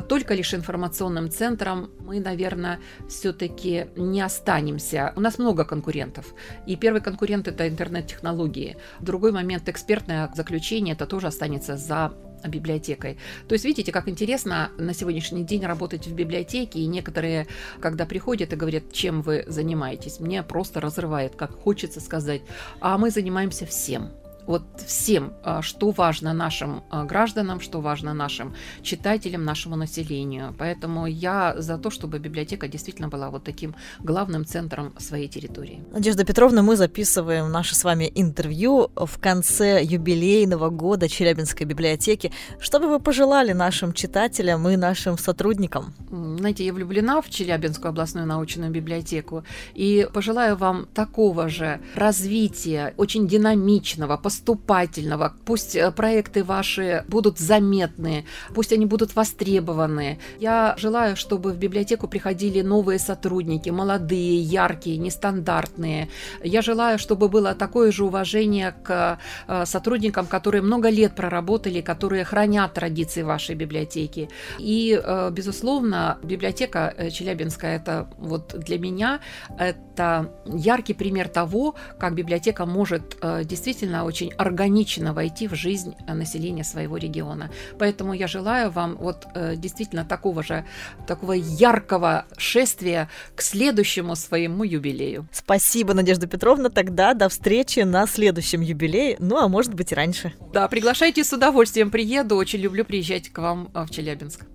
только 0.07 0.33
лишь 0.33 0.53
информационным 0.53 1.29
центром, 1.31 1.89
мы, 1.99 2.19
наверное, 2.19 2.79
все-таки 3.07 3.87
не 3.95 4.21
останемся. 4.21 5.13
У 5.15 5.21
нас 5.21 5.37
много 5.37 5.65
конкурентов. 5.65 6.33
И 6.65 6.75
первый 6.75 7.01
конкурент– 7.01 7.47
это 7.49 7.67
интернет-технологии. 7.67 8.77
Другой 8.99 9.31
момент– 9.31 9.63
экспертное 9.69 10.31
заключение, 10.35 10.93
это 10.95 11.05
тоже 11.05 11.27
останется 11.27 11.68
за 11.77 12.13
библиотекой. 12.47 13.17
То 13.47 13.53
есть 13.53 13.65
видите, 13.65 13.91
как 13.91 14.07
интересно 14.07 14.71
на 14.77 14.93
сегодняшний 14.93 15.43
день 15.43 15.65
работать 15.65 16.07
в 16.07 16.13
библиотеке, 16.13 16.79
и 16.79 16.87
некоторые, 16.87 17.47
когда 17.81 18.05
приходят 18.05 18.53
и 18.53 18.55
говорят, 18.55 18.93
чем 18.93 19.21
вы 19.21 19.43
занимаетесь, 19.47 20.19
мне 20.19 20.41
просто 20.43 20.79
разрывает, 20.79 21.35
как 21.35 21.51
хочется 21.51 21.99
сказать, 21.99 22.41
а 22.79 22.97
мы 22.97 23.09
занимаемся 23.09 23.65
всем 23.65 24.11
вот 24.49 24.63
всем, 24.87 25.33
а, 25.43 25.61
что 25.61 25.91
важно 25.91 26.33
нашим 26.33 26.81
а, 26.89 27.05
гражданам, 27.05 27.59
что 27.61 27.81
важно 27.81 28.13
нашим 28.13 28.53
читателям, 28.81 29.45
нашему 29.45 29.75
населению. 29.75 30.55
Поэтому 30.57 31.05
я 31.05 31.53
за 31.57 31.77
то, 31.77 31.91
чтобы 31.91 32.17
библиотека 32.17 32.67
действительно 32.67 33.09
была 33.09 33.29
вот 33.29 33.43
таким 33.43 33.75
главным 33.99 34.45
центром 34.45 34.93
своей 34.97 35.27
территории. 35.27 35.83
Надежда 35.93 36.25
Петровна, 36.25 36.63
мы 36.63 36.75
записываем 36.77 37.51
наше 37.51 37.75
с 37.75 37.83
вами 37.83 38.11
интервью 38.15 38.89
в 38.95 39.19
конце 39.19 39.83
юбилейного 39.83 40.69
года 40.69 41.07
Челябинской 41.07 41.67
библиотеки. 41.67 42.31
Что 42.59 42.79
бы 42.79 42.87
вы 42.87 42.99
пожелали 42.99 43.53
нашим 43.53 43.93
читателям 43.93 44.67
и 44.67 44.77
нашим 44.77 45.19
сотрудникам? 45.19 45.93
Знаете, 46.09 46.65
я 46.65 46.73
влюблена 46.73 47.21
в 47.21 47.29
Челябинскую 47.29 47.89
областную 47.89 48.25
научную 48.25 48.71
библиотеку 48.71 49.43
и 49.75 50.07
пожелаю 50.11 50.55
вам 50.55 50.87
такого 50.95 51.49
же 51.49 51.79
развития, 51.95 52.95
очень 52.97 53.27
динамичного, 53.27 54.17
постоянного 54.17 54.38
поступательного. 54.39 55.33
Пусть 55.45 55.75
э, 55.75 55.91
проекты 55.91 56.43
ваши 56.43 57.03
будут 57.07 57.39
заметны, 57.39 58.25
пусть 58.55 58.73
они 58.73 58.85
будут 58.85 59.15
востребованы. 59.15 60.17
Я 60.39 60.75
желаю, 60.77 61.15
чтобы 61.15 61.51
в 61.51 61.57
библиотеку 61.57 62.07
приходили 62.07 62.61
новые 62.61 62.99
сотрудники, 62.99 63.69
молодые, 63.69 64.41
яркие, 64.41 64.97
нестандартные. 64.97 66.07
Я 66.43 66.61
желаю, 66.61 66.97
чтобы 66.97 67.29
было 67.29 67.53
такое 67.53 67.91
же 67.91 68.03
уважение 68.05 68.71
к 68.83 69.17
э, 69.47 69.65
сотрудникам, 69.65 70.25
которые 70.25 70.61
много 70.61 70.89
лет 70.89 71.15
проработали, 71.15 71.81
которые 71.81 72.23
хранят 72.23 72.73
традиции 72.73 73.23
вашей 73.23 73.55
библиотеки. 73.55 74.29
И, 74.59 74.99
э, 75.03 75.31
безусловно, 75.31 76.17
библиотека 76.23 76.93
Челябинская 77.11 77.75
это 77.75 78.07
вот 78.17 78.55
для 78.59 78.79
меня 78.79 79.19
это 79.59 80.31
яркий 80.45 80.93
пример 80.93 81.27
того, 81.27 81.75
как 81.99 82.15
библиотека 82.15 82.65
может 82.65 83.17
действительно 83.43 84.05
очень 84.05 84.28
органично 84.37 85.13
войти 85.13 85.47
в 85.47 85.55
жизнь 85.55 85.95
населения 86.07 86.63
своего 86.63 86.97
региона. 86.97 87.49
Поэтому 87.77 88.13
я 88.13 88.27
желаю 88.27 88.71
вам 88.71 88.97
вот 88.97 89.27
э, 89.33 89.55
действительно 89.55 90.05
такого 90.05 90.43
же, 90.43 90.65
такого 91.07 91.33
яркого 91.33 92.25
шествия 92.37 93.09
к 93.35 93.41
следующему 93.41 94.15
своему 94.15 94.63
юбилею. 94.63 95.27
Спасибо, 95.31 95.93
Надежда 95.93 96.27
Петровна. 96.27 96.69
Тогда 96.69 97.13
до 97.13 97.29
встречи 97.29 97.79
на 97.81 98.07
следующем 98.07 98.61
юбилее, 98.61 99.17
ну 99.19 99.37
а 99.37 99.47
может 99.47 99.73
быть 99.73 99.91
и 99.91 99.95
раньше. 99.95 100.33
Да, 100.53 100.67
приглашайте 100.67 101.23
с 101.23 101.33
удовольствием, 101.33 101.91
приеду. 101.91 102.35
Очень 102.35 102.59
люблю 102.59 102.85
приезжать 102.85 103.29
к 103.29 103.37
вам 103.39 103.69
э, 103.73 103.83
в 103.83 103.89
Челябинск. 103.89 104.45